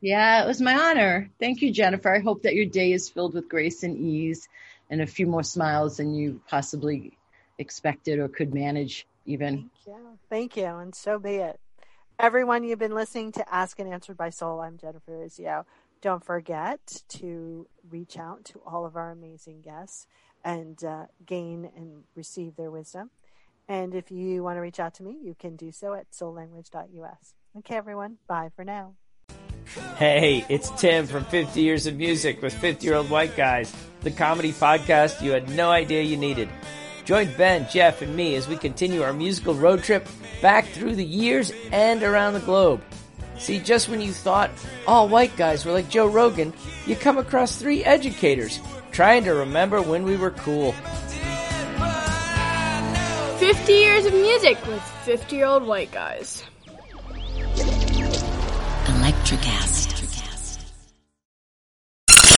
Yeah, 0.00 0.44
it 0.44 0.46
was 0.46 0.60
my 0.60 0.78
honor. 0.78 1.28
Thank 1.40 1.60
you, 1.60 1.72
Jennifer. 1.72 2.14
I 2.14 2.20
hope 2.20 2.44
that 2.44 2.54
your 2.54 2.66
day 2.66 2.92
is 2.92 3.08
filled 3.08 3.34
with 3.34 3.48
grace 3.48 3.82
and 3.82 3.98
ease 3.98 4.48
and 4.90 5.02
a 5.02 5.06
few 5.06 5.26
more 5.26 5.42
smiles 5.42 5.96
than 5.96 6.14
you 6.14 6.40
possibly 6.48 7.18
expected 7.58 8.20
or 8.20 8.28
could 8.28 8.54
manage 8.54 9.08
even. 9.26 9.70
Thank 9.84 9.86
you. 9.88 10.18
Thank 10.30 10.56
you. 10.56 10.66
And 10.66 10.94
so 10.94 11.18
be 11.18 11.34
it. 11.34 11.58
Everyone, 12.20 12.64
you've 12.64 12.80
been 12.80 12.96
listening 12.96 13.30
to 13.30 13.54
Ask 13.54 13.78
and 13.78 13.88
Answered 13.88 14.16
by 14.16 14.30
Soul. 14.30 14.58
I'm 14.60 14.76
Jennifer 14.76 15.12
Urezzio. 15.12 15.64
Don't 16.00 16.24
forget 16.24 17.04
to 17.10 17.68
reach 17.88 18.18
out 18.18 18.44
to 18.46 18.60
all 18.66 18.84
of 18.84 18.96
our 18.96 19.12
amazing 19.12 19.60
guests 19.62 20.08
and 20.42 20.82
uh, 20.82 21.04
gain 21.24 21.70
and 21.76 22.02
receive 22.16 22.56
their 22.56 22.72
wisdom. 22.72 23.10
And 23.68 23.94
if 23.94 24.10
you 24.10 24.42
want 24.42 24.56
to 24.56 24.60
reach 24.60 24.80
out 24.80 24.94
to 24.94 25.04
me, 25.04 25.16
you 25.22 25.36
can 25.38 25.54
do 25.54 25.70
so 25.70 25.94
at 25.94 26.10
soullanguage.us. 26.10 27.34
Okay, 27.58 27.76
everyone. 27.76 28.18
Bye 28.26 28.50
for 28.56 28.64
now. 28.64 28.94
Hey, 29.96 30.44
it's 30.48 30.70
Tim 30.70 31.06
from 31.06 31.24
50 31.24 31.60
Years 31.60 31.86
of 31.86 31.94
Music 31.94 32.42
with 32.42 32.52
50 32.52 32.84
Year 32.84 32.96
Old 32.96 33.10
White 33.10 33.36
Guys, 33.36 33.72
the 34.00 34.10
comedy 34.10 34.50
podcast 34.50 35.22
you 35.22 35.30
had 35.30 35.48
no 35.50 35.70
idea 35.70 36.02
you 36.02 36.16
needed. 36.16 36.48
Join 37.08 37.32
Ben, 37.38 37.66
Jeff, 37.70 38.02
and 38.02 38.14
me 38.14 38.34
as 38.34 38.46
we 38.46 38.58
continue 38.58 39.00
our 39.00 39.14
musical 39.14 39.54
road 39.54 39.82
trip 39.82 40.06
back 40.42 40.66
through 40.66 40.94
the 40.94 41.02
years 41.02 41.50
and 41.72 42.02
around 42.02 42.34
the 42.34 42.40
globe. 42.40 42.82
See, 43.38 43.60
just 43.60 43.88
when 43.88 44.02
you 44.02 44.12
thought 44.12 44.50
all 44.86 45.08
white 45.08 45.34
guys 45.34 45.64
were 45.64 45.72
like 45.72 45.88
Joe 45.88 46.06
Rogan, 46.06 46.52
you 46.84 46.96
come 46.96 47.16
across 47.16 47.56
three 47.56 47.82
educators 47.82 48.60
trying 48.92 49.24
to 49.24 49.32
remember 49.32 49.80
when 49.80 50.04
we 50.04 50.18
were 50.18 50.32
cool. 50.32 50.72
50 53.38 53.72
years 53.72 54.04
of 54.04 54.12
music 54.12 54.58
with 54.66 54.82
50 55.06 55.34
year 55.34 55.46
old 55.46 55.62
white 55.62 55.90
guys. 55.90 56.44
Electricast. 58.84 59.97